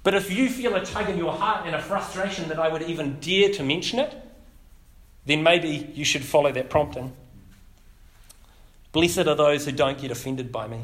But 0.02 0.14
if 0.14 0.32
you 0.32 0.48
feel 0.48 0.74
a 0.74 0.82
tug 0.82 1.10
in 1.10 1.18
your 1.18 1.32
heart 1.32 1.66
and 1.66 1.74
a 1.74 1.82
frustration 1.82 2.48
that 2.48 2.58
I 2.58 2.68
would 2.68 2.80
even 2.80 3.20
dare 3.20 3.50
to 3.52 3.62
mention 3.62 3.98
it, 3.98 4.14
then 5.26 5.42
maybe 5.42 5.92
you 5.92 6.06
should 6.06 6.24
follow 6.24 6.50
that 6.52 6.70
prompting. 6.70 7.12
Blessed 8.92 9.26
are 9.26 9.34
those 9.34 9.66
who 9.66 9.72
don't 9.72 9.98
get 9.98 10.10
offended 10.10 10.50
by 10.50 10.66
me. 10.66 10.80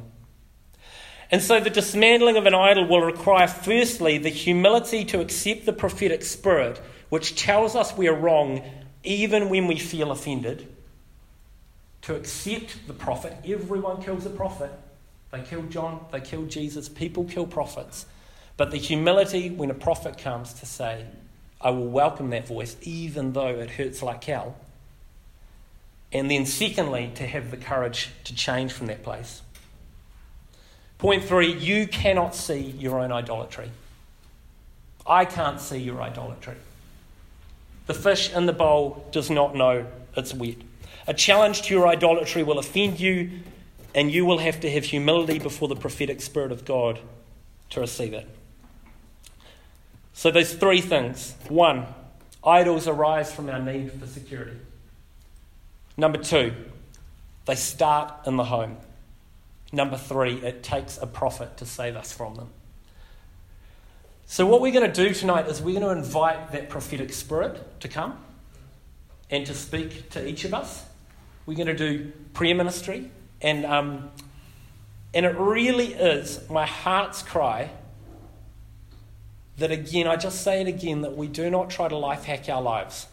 And 1.30 1.40
so 1.40 1.60
the 1.60 1.70
dismantling 1.70 2.36
of 2.36 2.44
an 2.44 2.54
idol 2.54 2.86
will 2.86 3.00
require, 3.00 3.48
firstly, 3.48 4.18
the 4.18 4.28
humility 4.28 5.06
to 5.06 5.20
accept 5.22 5.64
the 5.64 5.72
prophetic 5.72 6.24
spirit, 6.24 6.78
which 7.08 7.36
tells 7.36 7.74
us 7.74 7.96
we're 7.96 8.12
wrong 8.14 8.62
even 9.02 9.48
when 9.48 9.66
we 9.66 9.78
feel 9.78 10.10
offended 10.10 10.68
to 12.02 12.14
accept 12.14 12.86
the 12.86 12.92
prophet. 12.92 13.36
Everyone 13.44 14.02
kills 14.02 14.26
a 14.26 14.30
prophet. 14.30 14.70
They 15.30 15.40
killed 15.40 15.70
John, 15.70 16.04
they 16.12 16.20
killed 16.20 16.50
Jesus. 16.50 16.88
People 16.88 17.24
kill 17.24 17.46
prophets. 17.46 18.06
But 18.56 18.70
the 18.70 18.76
humility 18.76 19.50
when 19.50 19.70
a 19.70 19.74
prophet 19.74 20.18
comes 20.18 20.52
to 20.54 20.66
say, 20.66 21.06
I 21.60 21.70
will 21.70 21.88
welcome 21.88 22.30
that 22.30 22.46
voice, 22.46 22.76
even 22.82 23.32
though 23.32 23.48
it 23.48 23.70
hurts 23.70 24.02
like 24.02 24.24
hell. 24.24 24.56
And 26.12 26.30
then, 26.30 26.44
secondly, 26.44 27.10
to 27.14 27.26
have 27.26 27.50
the 27.50 27.56
courage 27.56 28.10
to 28.24 28.34
change 28.34 28.72
from 28.72 28.88
that 28.88 29.02
place. 29.02 29.40
Point 30.98 31.24
three, 31.24 31.52
you 31.52 31.86
cannot 31.86 32.34
see 32.34 32.60
your 32.60 33.00
own 33.00 33.10
idolatry. 33.10 33.70
I 35.06 35.24
can't 35.24 35.60
see 35.60 35.78
your 35.78 36.02
idolatry. 36.02 36.56
The 37.86 37.94
fish 37.94 38.32
in 38.32 38.46
the 38.46 38.52
bowl 38.52 39.08
does 39.10 39.30
not 39.30 39.56
know 39.56 39.86
it's 40.16 40.34
wet. 40.34 40.56
A 41.06 41.14
challenge 41.14 41.62
to 41.62 41.74
your 41.74 41.88
idolatry 41.88 42.42
will 42.42 42.58
offend 42.58 43.00
you, 43.00 43.30
and 43.94 44.10
you 44.10 44.24
will 44.24 44.38
have 44.38 44.60
to 44.60 44.70
have 44.70 44.84
humility 44.84 45.38
before 45.38 45.68
the 45.68 45.76
prophetic 45.76 46.20
Spirit 46.20 46.52
of 46.52 46.64
God 46.64 47.00
to 47.70 47.80
receive 47.80 48.12
it. 48.12 48.28
So, 50.12 50.30
there's 50.30 50.54
three 50.54 50.80
things. 50.80 51.34
One, 51.48 51.86
idols 52.44 52.86
arise 52.86 53.32
from 53.32 53.48
our 53.48 53.58
need 53.58 53.92
for 53.92 54.06
security. 54.06 54.56
Number 55.96 56.18
two, 56.18 56.52
they 57.46 57.54
start 57.54 58.26
in 58.26 58.36
the 58.36 58.44
home. 58.44 58.76
Number 59.72 59.96
three, 59.96 60.36
it 60.36 60.62
takes 60.62 60.98
a 60.98 61.06
prophet 61.06 61.56
to 61.56 61.66
save 61.66 61.96
us 61.96 62.12
from 62.12 62.34
them. 62.34 62.50
So, 64.26 64.46
what 64.46 64.60
we're 64.60 64.72
going 64.72 64.90
to 64.90 65.08
do 65.08 65.12
tonight 65.12 65.48
is 65.48 65.60
we're 65.60 65.80
going 65.80 65.96
to 65.96 66.02
invite 66.02 66.52
that 66.52 66.68
prophetic 66.68 67.12
spirit 67.12 67.80
to 67.80 67.88
come 67.88 68.18
and 69.30 69.44
to 69.46 69.54
speak 69.54 70.10
to 70.10 70.26
each 70.26 70.44
of 70.44 70.54
us. 70.54 70.84
We're 71.46 71.56
going 71.56 71.66
to 71.66 71.74
do 71.74 72.12
prayer 72.34 72.54
ministry. 72.54 73.10
And, 73.40 73.64
um, 73.66 74.10
and 75.12 75.26
it 75.26 75.36
really 75.36 75.94
is 75.94 76.48
my 76.48 76.66
heart's 76.66 77.22
cry 77.22 77.70
that, 79.58 79.70
again, 79.70 80.06
I 80.06 80.16
just 80.16 80.42
say 80.42 80.60
it 80.60 80.68
again, 80.68 81.02
that 81.02 81.16
we 81.16 81.28
do 81.28 81.50
not 81.50 81.70
try 81.70 81.88
to 81.88 81.96
life 81.96 82.24
hack 82.24 82.48
our 82.48 82.62
lives 82.62 83.06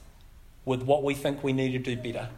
with 0.66 0.84
what 0.84 1.04
we 1.04 1.14
think 1.14 1.44
we 1.44 1.54
need 1.54 1.72
to 1.72 1.80
do 1.80 1.96
better. 1.96 2.30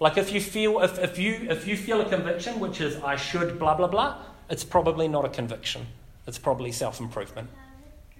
Like 0.00 0.16
if 0.16 0.32
you 0.32 0.40
feel 0.40 0.80
if, 0.80 0.98
if 0.98 1.16
you 1.16 1.46
if 1.48 1.68
you 1.68 1.76
feel 1.76 2.00
a 2.00 2.08
conviction 2.08 2.58
which 2.58 2.80
is 2.80 2.96
I 2.96 3.14
should 3.14 3.56
blah 3.60 3.76
blah 3.76 3.86
blah, 3.86 4.16
it's 4.50 4.64
probably 4.64 5.06
not 5.06 5.24
a 5.24 5.28
conviction. 5.28 5.86
It's 6.26 6.38
probably 6.38 6.72
self-improvement. 6.72 7.48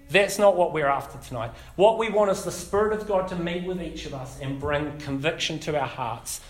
That's 0.09 0.39
not 0.39 0.57
what 0.57 0.73
we're 0.73 0.87
after 0.87 1.19
tonight. 1.27 1.51
What 1.75 1.99
we 1.99 2.09
want 2.09 2.31
is 2.31 2.45
the 2.45 2.53
Spirit 2.53 2.93
of 2.93 3.09
God 3.09 3.27
to 3.29 3.37
meet 3.37 3.65
with 3.65 3.83
each 3.83 4.07
of 4.07 4.15
us 4.15 4.39
and 4.41 4.61
bring 4.61 4.97
conviction 4.99 5.59
to 5.61 5.77
our 5.77 5.89
hearts 5.89 6.41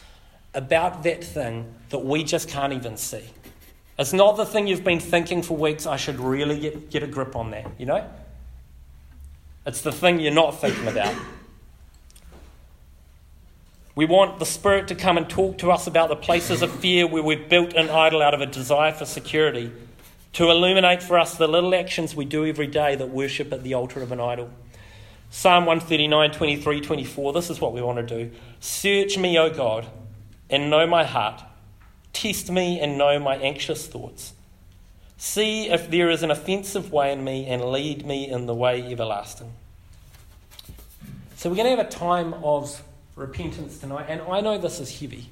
about 0.55 1.03
that 1.05 1.25
thing 1.25 1.73
that 1.91 2.01
we 2.01 2.25
just 2.25 2.49
can't 2.49 2.73
even 2.73 2.97
see. 2.97 3.25
It's 3.99 4.13
not 4.13 4.37
the 4.37 4.47
thing 4.47 4.67
you've 4.67 4.85
been 4.85 5.01
thinking 5.01 5.43
for 5.43 5.57
weeks, 5.57 5.87
I 5.87 5.97
should 5.97 6.19
really 6.19 6.59
get, 6.59 6.91
get 6.91 7.03
a 7.03 7.07
grip 7.07 7.37
on 7.37 7.51
that, 7.51 7.71
you 7.79 7.87
know? 7.87 8.09
It's 9.67 9.83
the 9.83 9.93
thing 9.93 10.19
you're 10.19 10.33
not 10.33 10.61
thinking 10.61 10.89
about. 10.89 11.15
We 13.95 14.07
want 14.07 14.39
the 14.39 14.47
Spirit 14.47 14.89
to 14.89 14.95
come 14.95 15.19
and 15.19 15.29
talk 15.29 15.59
to 15.59 15.71
us 15.71 15.87
about 15.87 16.09
the 16.09 16.17
places 16.17 16.63
of 16.63 16.75
fear 16.81 17.07
where 17.07 17.23
we've 17.23 17.49
built 17.49 17.75
an 17.75 17.91
idol 17.91 18.23
out 18.23 18.33
of 18.33 18.41
a 18.41 18.47
desire 18.47 18.93
for 18.93 19.05
security, 19.05 19.71
to 20.33 20.51
illuminate 20.51 21.03
for 21.03 21.19
us 21.19 21.37
the 21.37 21.47
little 21.47 21.75
actions 21.75 22.17
we 22.17 22.25
do 22.25 22.47
every 22.47 22.67
day 22.67 22.97
that 22.97 23.11
worship 23.11 23.53
at 23.53 23.63
the 23.63 23.75
altar 23.75 24.01
of 24.01 24.11
an 24.11 24.21
idol. 24.21 24.51
Psalm 25.31 25.67
139, 25.67 26.31
23, 26.33 26.81
24, 26.81 27.33
this 27.35 27.51
is 27.51 27.61
what 27.61 27.75
we 27.75 27.83
want 27.83 27.99
to 27.99 28.25
do. 28.25 28.31
Search 28.61 29.19
me, 29.19 29.39
O 29.39 29.51
God, 29.51 29.87
and 30.53 30.71
know 30.71 30.87
my 30.87 31.03
heart. 31.03 31.43
Test 32.13 32.51
me 32.51 32.79
and 32.79 32.99
know 32.99 33.19
my 33.19 33.37
anxious 33.37 33.87
thoughts. 33.87 34.35
See 35.17 35.71
if 35.71 35.91
there 35.91 36.11
is 36.11 36.23
an 36.23 36.31
offensive 36.31 36.93
way 36.93 37.13
in 37.13 37.25
me 37.25 37.47
and 37.47 37.65
lead 37.65 38.07
me 38.07 38.29
in 38.29 38.47
the 38.47 38.55
way 38.55 38.93
everlasting. 38.93 39.53
So, 41.37 41.49
we're 41.49 41.57
going 41.57 41.75
to 41.75 41.77
have 41.77 41.87
a 41.87 41.91
time 41.91 42.35
of 42.35 42.83
repentance 43.17 43.79
tonight, 43.79 44.07
and 44.09 44.21
I 44.23 44.41
know 44.41 44.59
this 44.59 44.79
is 44.79 45.01
heavy. 45.01 45.31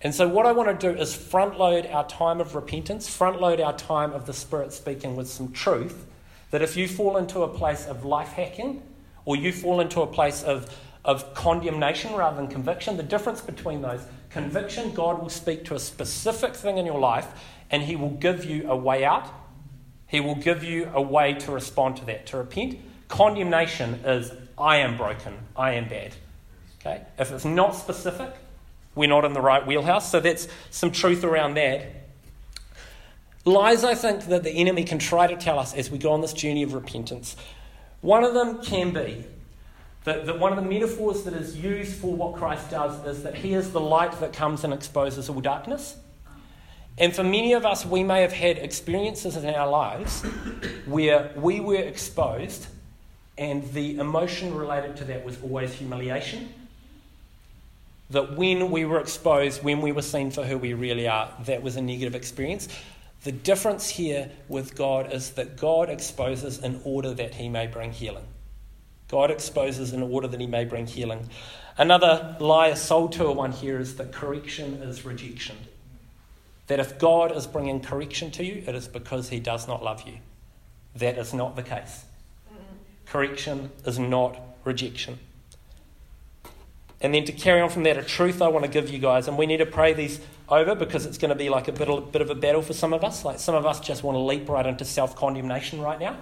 And 0.00 0.14
so, 0.14 0.28
what 0.28 0.46
I 0.46 0.52
want 0.52 0.78
to 0.78 0.92
do 0.92 0.98
is 0.98 1.14
front 1.14 1.58
load 1.58 1.86
our 1.86 2.06
time 2.06 2.40
of 2.40 2.54
repentance, 2.54 3.08
front 3.08 3.40
load 3.40 3.60
our 3.60 3.76
time 3.76 4.12
of 4.12 4.26
the 4.26 4.32
Spirit 4.32 4.72
speaking 4.72 5.16
with 5.16 5.28
some 5.28 5.52
truth. 5.52 6.06
That 6.50 6.62
if 6.62 6.76
you 6.76 6.88
fall 6.88 7.16
into 7.16 7.42
a 7.42 7.48
place 7.48 7.86
of 7.86 8.04
life 8.04 8.28
hacking, 8.28 8.82
or 9.24 9.36
you 9.36 9.52
fall 9.52 9.80
into 9.80 10.00
a 10.00 10.06
place 10.06 10.42
of, 10.42 10.74
of 11.04 11.34
condemnation 11.34 12.14
rather 12.14 12.36
than 12.36 12.46
conviction, 12.46 12.96
the 12.96 13.02
difference 13.02 13.40
between 13.40 13.82
those 13.82 14.00
conviction, 14.30 14.92
God 14.92 15.20
will 15.20 15.28
speak 15.28 15.64
to 15.66 15.74
a 15.74 15.78
specific 15.78 16.54
thing 16.54 16.78
in 16.78 16.86
your 16.86 16.98
life, 16.98 17.28
and 17.70 17.82
He 17.82 17.96
will 17.96 18.10
give 18.10 18.44
you 18.44 18.70
a 18.70 18.76
way 18.76 19.04
out. 19.04 19.28
He 20.06 20.20
will 20.20 20.36
give 20.36 20.64
you 20.64 20.90
a 20.94 21.02
way 21.02 21.34
to 21.34 21.52
respond 21.52 21.96
to 21.98 22.04
that, 22.06 22.26
to 22.26 22.38
repent. 22.38 22.78
Condemnation 23.08 23.94
is, 24.04 24.32
I 24.56 24.78
am 24.78 24.96
broken, 24.96 25.38
I 25.56 25.72
am 25.72 25.88
bad. 25.88 26.14
Okay? 26.80 27.02
If 27.18 27.30
it's 27.30 27.44
not 27.44 27.74
specific, 27.74 28.34
we're 28.94 29.08
not 29.08 29.24
in 29.24 29.32
the 29.32 29.40
right 29.40 29.66
wheelhouse. 29.66 30.10
So 30.10 30.20
that's 30.20 30.48
some 30.70 30.90
truth 30.90 31.24
around 31.24 31.54
that. 31.54 31.86
Lies, 33.44 33.84
I 33.84 33.94
think, 33.94 34.26
that 34.26 34.44
the 34.44 34.50
enemy 34.50 34.84
can 34.84 34.98
try 34.98 35.26
to 35.26 35.36
tell 35.36 35.58
us 35.58 35.74
as 35.74 35.90
we 35.90 35.98
go 35.98 36.12
on 36.12 36.20
this 36.20 36.32
journey 36.32 36.62
of 36.62 36.74
repentance. 36.74 37.36
One 38.00 38.24
of 38.24 38.34
them 38.34 38.62
can 38.62 38.92
be 38.92 39.24
that, 40.08 40.26
that 40.26 40.38
one 40.38 40.52
of 40.52 40.62
the 40.62 40.68
metaphors 40.68 41.22
that 41.24 41.34
is 41.34 41.56
used 41.56 41.94
for 42.00 42.14
what 42.14 42.34
Christ 42.34 42.70
does 42.70 43.04
is 43.06 43.22
that 43.22 43.34
he 43.34 43.54
is 43.54 43.70
the 43.72 43.80
light 43.80 44.18
that 44.20 44.32
comes 44.32 44.64
and 44.64 44.72
exposes 44.72 45.28
all 45.28 45.40
darkness. 45.40 45.96
And 46.96 47.14
for 47.14 47.22
many 47.22 47.52
of 47.52 47.64
us, 47.64 47.86
we 47.86 48.02
may 48.02 48.22
have 48.22 48.32
had 48.32 48.58
experiences 48.58 49.36
in 49.36 49.54
our 49.54 49.68
lives 49.68 50.22
where 50.86 51.32
we 51.36 51.60
were 51.60 51.76
exposed, 51.76 52.66
and 53.36 53.70
the 53.72 53.98
emotion 53.98 54.54
related 54.54 54.96
to 54.96 55.04
that 55.04 55.24
was 55.24 55.40
always 55.42 55.72
humiliation 55.74 56.48
that 58.10 58.36
when 58.36 58.70
we 58.70 58.84
were 58.84 59.00
exposed, 59.00 59.62
when 59.62 59.82
we 59.82 59.92
were 59.92 60.02
seen 60.02 60.30
for 60.30 60.44
who 60.44 60.56
we 60.56 60.72
really 60.72 61.06
are, 61.06 61.30
that 61.44 61.62
was 61.62 61.76
a 61.76 61.82
negative 61.82 62.14
experience. 62.14 62.68
The 63.24 63.32
difference 63.32 63.88
here 63.88 64.30
with 64.48 64.74
God 64.74 65.12
is 65.12 65.32
that 65.32 65.56
God 65.56 65.90
exposes 65.90 66.58
in 66.58 66.80
order 66.84 67.12
that 67.14 67.34
he 67.34 67.48
may 67.48 67.66
bring 67.66 67.92
healing. 67.92 68.24
God 69.08 69.30
exposes 69.30 69.92
in 69.92 70.02
order 70.02 70.28
that 70.28 70.40
he 70.40 70.46
may 70.46 70.64
bring 70.64 70.86
healing. 70.86 71.28
Another 71.76 72.36
lie, 72.40 72.68
a 72.68 72.76
soul 72.76 73.08
to 73.10 73.30
one 73.30 73.52
here 73.52 73.78
is 73.78 73.96
that 73.96 74.12
correction 74.12 74.74
is 74.82 75.04
rejection. 75.04 75.56
That 76.66 76.80
if 76.80 76.98
God 76.98 77.34
is 77.34 77.46
bringing 77.46 77.80
correction 77.80 78.30
to 78.32 78.44
you, 78.44 78.62
it 78.66 78.74
is 78.74 78.88
because 78.88 79.30
he 79.30 79.40
does 79.40 79.66
not 79.66 79.82
love 79.82 80.02
you. 80.06 80.18
That 80.94 81.16
is 81.16 81.32
not 81.32 81.56
the 81.56 81.62
case. 81.62 82.04
Correction 83.06 83.70
is 83.86 83.98
not 83.98 84.38
rejection. 84.64 85.18
And 87.00 87.14
then 87.14 87.24
to 87.24 87.32
carry 87.32 87.60
on 87.60 87.70
from 87.70 87.84
that, 87.84 87.96
a 87.96 88.02
truth 88.02 88.42
I 88.42 88.48
want 88.48 88.64
to 88.64 88.70
give 88.70 88.90
you 88.90 88.98
guys, 88.98 89.28
and 89.28 89.38
we 89.38 89.46
need 89.46 89.58
to 89.58 89.66
pray 89.66 89.94
these 89.94 90.20
over 90.48 90.74
because 90.74 91.06
it's 91.06 91.16
going 91.16 91.28
to 91.30 91.36
be 91.36 91.48
like 91.48 91.68
a 91.68 91.72
bit, 91.72 91.88
a 91.88 92.00
bit 92.00 92.22
of 92.22 92.30
a 92.30 92.34
battle 92.34 92.60
for 92.60 92.72
some 92.72 92.92
of 92.92 93.04
us. 93.04 93.24
Like 93.24 93.38
some 93.38 93.54
of 93.54 93.64
us 93.64 93.80
just 93.80 94.02
want 94.02 94.16
to 94.16 94.20
leap 94.20 94.48
right 94.48 94.66
into 94.66 94.84
self 94.84 95.14
condemnation 95.14 95.80
right 95.80 95.98
now, 95.98 96.16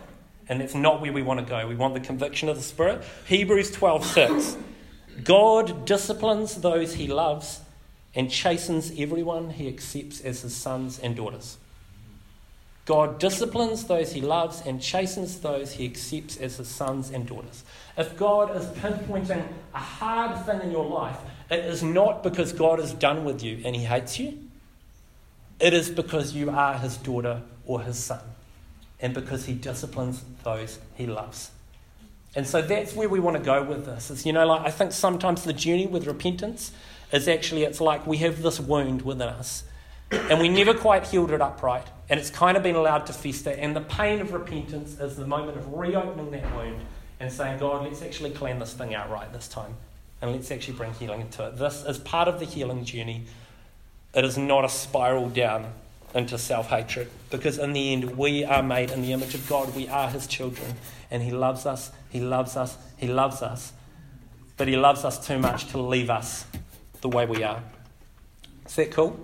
and 0.49 0.63
it's 0.63 0.75
not 0.75 1.01
where 1.01 1.13
we 1.13 1.23
want 1.23 1.41
to 1.41 1.47
go. 1.47 1.67
We 1.67 1.75
want 1.75 1.95
the 1.95 2.01
conviction 2.01 2.49
of 2.49 2.57
the 2.57 2.63
Spirit. 2.63 3.05
Hebrews 3.27 3.71
12 3.73 4.05
6. 4.05 4.57
God 5.25 5.87
disciplines 5.87 6.57
those 6.57 6.95
he 6.95 7.07
loves 7.07 7.61
and 8.15 8.31
chastens 8.31 8.93
everyone 8.99 9.51
he 9.51 9.69
accepts 9.69 10.21
as 10.21 10.43
his 10.43 10.55
sons 10.55 10.99
and 10.99 11.17
daughters. 11.17 11.59
God 12.87 13.19
disciplines 13.19 13.85
those 13.85 14.13
he 14.13 14.21
loves 14.21 14.63
and 14.65 14.81
chastens 14.81 15.41
those 15.41 15.73
he 15.73 15.85
accepts 15.85 16.37
as 16.37 16.59
his 16.59 16.69
sons 16.69 17.11
and 17.11 17.27
daughters. 17.27 17.65
If 17.99 18.17
God 18.17 18.57
is 18.57 18.65
pinpointing 18.79 19.45
a 19.75 19.79
hard 19.79 20.47
thing 20.47 20.61
in 20.61 20.71
your 20.71 20.87
life, 20.87 21.19
it 21.51 21.65
is 21.65 21.83
not 21.83 22.23
because 22.23 22.53
God 22.53 22.79
is 22.79 22.93
done 22.93 23.25
with 23.25 23.43
you 23.43 23.61
and 23.65 23.75
he 23.75 23.83
hates 23.83 24.21
you. 24.21 24.39
It 25.59 25.75
is 25.75 25.91
because 25.91 26.33
you 26.33 26.51
are 26.51 26.75
his 26.75 26.97
daughter 26.97 27.43
or 27.65 27.83
his 27.83 27.99
son, 27.99 28.21
and 29.01 29.15
because 29.15 29.47
he 29.47 29.53
disciplines 29.53 30.25
those 30.43 30.79
he 30.95 31.07
loves. 31.07 31.51
And 32.35 32.47
so 32.47 32.61
that's 32.61 32.95
where 32.95 33.09
we 33.09 33.19
want 33.19 33.37
to 33.37 33.43
go 33.43 33.63
with 33.63 33.87
this. 33.87 34.11
Is 34.11 34.27
you 34.27 34.33
know, 34.33 34.47
like 34.47 34.63
I 34.63 34.71
think 34.71 34.93
sometimes 34.93 35.45
the 35.45 35.53
journey 35.53 35.87
with 35.87 36.07
repentance 36.07 36.73
is 37.13 37.29
actually 37.29 37.65
it's 37.65 37.81
like 37.81 38.07
we 38.07 38.19
have 38.19 38.43
this 38.43 38.61
wound 38.61 39.03
within 39.03 39.29
us, 39.29 39.65
and 40.11 40.39
we 40.41 40.49
never 40.49 40.75
quite 40.75 41.07
healed 41.07 41.31
it 41.31 41.41
upright, 41.41 41.87
and 42.09 42.21
it's 42.21 42.31
kind 42.31 42.57
of 42.57 42.63
been 42.63 42.77
allowed 42.77 43.07
to 43.07 43.13
fester. 43.13 43.51
And 43.51 43.75
the 43.75 43.81
pain 43.81 44.21
of 44.21 44.33
repentance 44.33 45.01
is 45.01 45.17
the 45.17 45.27
moment 45.27 45.57
of 45.57 45.73
reopening 45.73 46.31
that 46.33 46.55
wound 46.55 46.83
and 47.19 47.33
saying, 47.33 47.59
God, 47.59 47.85
let's 47.85 48.03
actually 48.03 48.31
clean 48.31 48.59
this 48.59 48.75
thing 48.75 48.95
out 48.95 49.11
right 49.11 49.33
this 49.33 49.49
time. 49.49 49.75
And 50.21 50.33
let's 50.33 50.51
actually 50.51 50.77
bring 50.77 50.93
healing 50.95 51.23
into 51.23 51.47
it. 51.47 51.57
This 51.57 51.85
is 51.85 51.99
part 51.99 52.29
of 52.29 52.39
the 52.39 52.47
healing 52.47 52.85
journey. 52.85 53.25
It 54.15 54.25
is 54.25 54.37
not 54.37 54.65
a 54.65 54.69
spiral 54.69 55.29
down 55.29 55.73
into 56.15 56.39
self 56.39 56.69
hatred. 56.69 57.11
Because 57.31 57.59
in 57.59 57.73
the 57.73 57.93
end, 57.93 58.17
we 58.17 58.45
are 58.45 58.63
made 58.63 58.91
in 58.91 59.03
the 59.03 59.13
image 59.13 59.35
of 59.35 59.49
God. 59.49 59.75
We 59.75 59.89
are 59.89 60.11
His 60.11 60.27
children. 60.27 60.75
And 61.11 61.23
He 61.23 61.31
loves 61.31 61.67
us. 61.67 61.93
He 62.09 62.21
loves 62.21 62.57
us. 62.57 62.77
He 62.97 63.09
loves 63.09 63.43
us. 63.43 63.73
But 64.57 64.69
He 64.69 64.77
loves 64.77 65.05
us 65.05 65.25
too 65.27 65.39
much 65.39 65.67
to 65.69 65.79
leave 65.79 66.11
us 66.11 66.47
the 67.01 67.09
way 67.09 67.27
we 67.27 67.43
are. 67.43 67.63
Is 68.67 68.77
that 68.77 68.91
cool? 68.91 69.19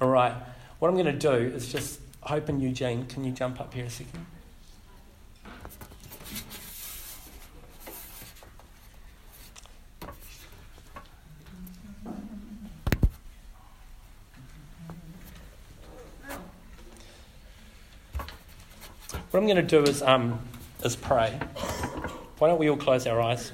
All 0.00 0.08
right. 0.08 0.34
What 0.78 0.88
I'm 0.88 0.94
going 0.94 1.06
to 1.06 1.12
do 1.12 1.32
is 1.32 1.72
just 1.72 2.00
Hope 2.20 2.48
and 2.48 2.60
Eugene, 2.60 3.06
can 3.06 3.24
you 3.24 3.32
jump 3.32 3.60
up 3.60 3.72
here 3.72 3.84
a 3.84 3.90
second? 3.90 4.26
I'm 19.48 19.54
going 19.54 19.64
to 19.64 19.84
do 19.84 19.88
is, 19.88 20.02
um, 20.02 20.40
is 20.82 20.96
pray. 20.96 21.38
Why 22.38 22.48
don't 22.48 22.58
we 22.58 22.68
all 22.68 22.76
close 22.76 23.06
our 23.06 23.20
eyes? 23.20 23.52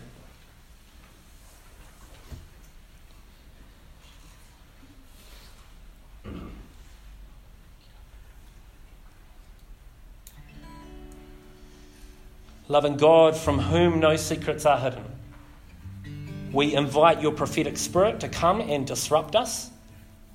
Loving 12.68 12.96
God, 12.96 13.36
from 13.36 13.58
whom 13.58 14.00
no 14.00 14.16
secrets 14.16 14.64
are 14.64 14.78
hidden, 14.78 15.04
we 16.54 16.74
invite 16.74 17.20
your 17.20 17.32
prophetic 17.32 17.76
spirit 17.76 18.20
to 18.20 18.30
come 18.30 18.62
and 18.62 18.86
disrupt 18.86 19.36
us, 19.36 19.68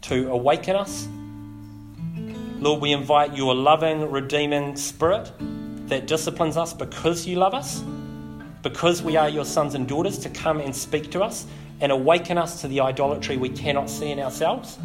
to 0.01 0.29
awaken 0.29 0.75
us. 0.75 1.07
Lord, 2.59 2.81
we 2.81 2.91
invite 2.91 3.35
your 3.35 3.53
loving, 3.53 4.09
redeeming 4.09 4.75
spirit 4.75 5.31
that 5.87 6.07
disciplines 6.07 6.57
us 6.57 6.73
because 6.73 7.27
you 7.27 7.35
love 7.37 7.53
us, 7.53 7.83
because 8.63 9.01
we 9.03 9.15
are 9.15 9.29
your 9.29 9.45
sons 9.45 9.75
and 9.75 9.87
daughters, 9.87 10.17
to 10.19 10.29
come 10.29 10.59
and 10.59 10.75
speak 10.75 11.11
to 11.11 11.21
us 11.21 11.45
and 11.81 11.91
awaken 11.91 12.37
us 12.37 12.61
to 12.61 12.67
the 12.67 12.81
idolatry 12.81 13.37
we 13.37 13.49
cannot 13.49 13.89
see 13.89 14.09
in 14.09 14.19
ourselves. 14.19 14.79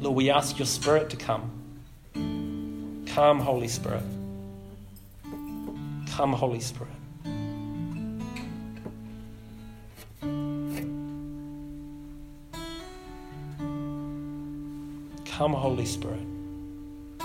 Lord, 0.00 0.16
we 0.16 0.30
ask 0.30 0.58
your 0.58 0.66
spirit 0.66 1.10
to 1.10 1.16
come. 1.16 1.50
Come, 3.08 3.40
Holy 3.40 3.68
Spirit. 3.68 4.02
Come, 6.10 6.32
Holy 6.32 6.60
Spirit. 6.60 6.92
Come, 15.36 15.52
Holy 15.52 15.84
Spirit. 15.84 16.26
I 17.20 17.24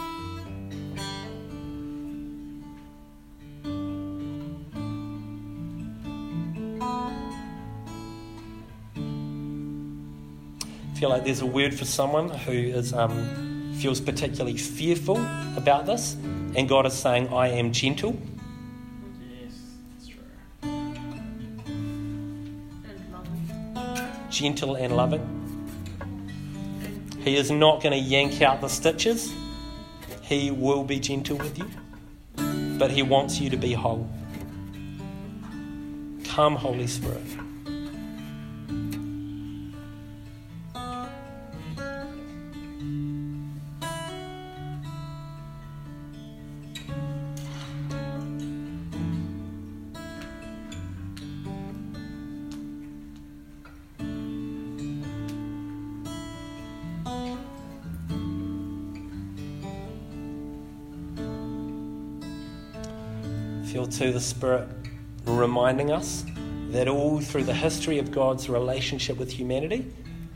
feel 10.95 11.07
like 11.07 11.23
there's 11.23 11.39
a 11.39 11.45
word 11.45 11.73
for 11.73 11.85
someone 11.85 12.27
who 12.27 12.51
is 12.51 12.91
um, 12.91 13.73
feels 13.77 14.01
particularly 14.01 14.57
fearful 14.57 15.15
about 15.55 15.85
this, 15.85 16.17
and 16.53 16.67
God 16.67 16.85
is 16.85 16.93
saying, 16.93 17.29
"I 17.29 17.47
am 17.47 17.71
gentle." 17.71 18.19
gentle 24.29 24.75
and 24.75 24.97
loving. 24.97 25.40
He 27.23 27.35
is 27.37 27.51
not 27.51 27.83
going 27.83 27.91
to 27.91 27.99
yank 27.99 28.41
out 28.41 28.61
the 28.61 28.67
stitches. 28.67 29.33
He 30.21 30.49
will 30.49 30.83
be 30.83 30.99
gentle 30.99 31.37
with 31.37 31.57
you, 31.57 31.69
but 32.79 32.89
He 32.89 33.03
wants 33.03 33.39
you 33.39 33.49
to 33.49 33.57
be 33.57 33.73
whole. 33.73 34.09
Come, 36.25 36.55
Holy 36.55 36.87
Spirit. 36.87 37.21
Feel 63.71 63.87
too 63.87 64.11
the 64.11 64.19
Spirit 64.19 64.67
reminding 65.23 65.93
us 65.93 66.25
that 66.71 66.89
all 66.89 67.21
through 67.21 67.45
the 67.45 67.53
history 67.53 67.99
of 67.99 68.11
God's 68.11 68.49
relationship 68.49 69.17
with 69.17 69.31
humanity, 69.31 69.89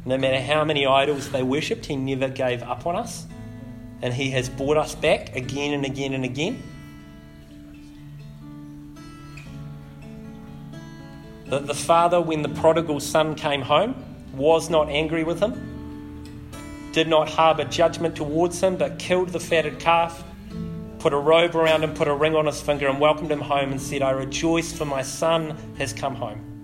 no 0.05 0.17
matter 0.17 0.39
how 0.39 0.63
many 0.63 0.85
idols 0.85 1.29
they 1.31 1.43
worshipped, 1.43 1.85
He 1.85 1.97
never 1.97 2.29
gave 2.29 2.63
up 2.63 2.87
on 2.87 2.95
us. 2.95 3.25
And 4.01 4.13
He 4.13 4.31
has 4.31 4.47
brought 4.47 4.77
us 4.77 4.95
back 4.95 5.35
again 5.35 5.73
and 5.73 5.85
again 5.85 6.13
and 6.13 6.23
again. 6.23 6.63
That 11.47 11.67
the 11.67 11.75
Father, 11.75 12.21
when 12.21 12.41
the 12.41 12.47
prodigal 12.47 13.01
son 13.01 13.35
came 13.35 13.63
home, 13.63 14.01
was 14.33 14.69
not 14.69 14.87
angry 14.87 15.25
with 15.25 15.41
him, 15.41 16.53
did 16.93 17.09
not 17.09 17.27
harbour 17.27 17.65
judgment 17.65 18.15
towards 18.15 18.61
him, 18.61 18.77
but 18.77 18.97
killed 18.97 19.29
the 19.29 19.41
fatted 19.41 19.77
calf 19.77 20.23
put 21.05 21.13
a 21.13 21.17
robe 21.19 21.55
around 21.55 21.83
him, 21.83 21.93
put 21.93 22.07
a 22.07 22.13
ring 22.15 22.35
on 22.35 22.47
his 22.47 22.59
finger, 22.59 22.87
and 22.87 22.99
welcomed 22.99 23.31
him 23.31 23.41
home 23.41 23.71
and 23.71 23.79
said, 23.79 24.01
I 24.01 24.09
rejoice 24.09 24.73
for 24.73 24.85
my 24.85 25.03
son 25.03 25.55
has 25.77 25.93
come 25.93 26.15
home. 26.15 26.54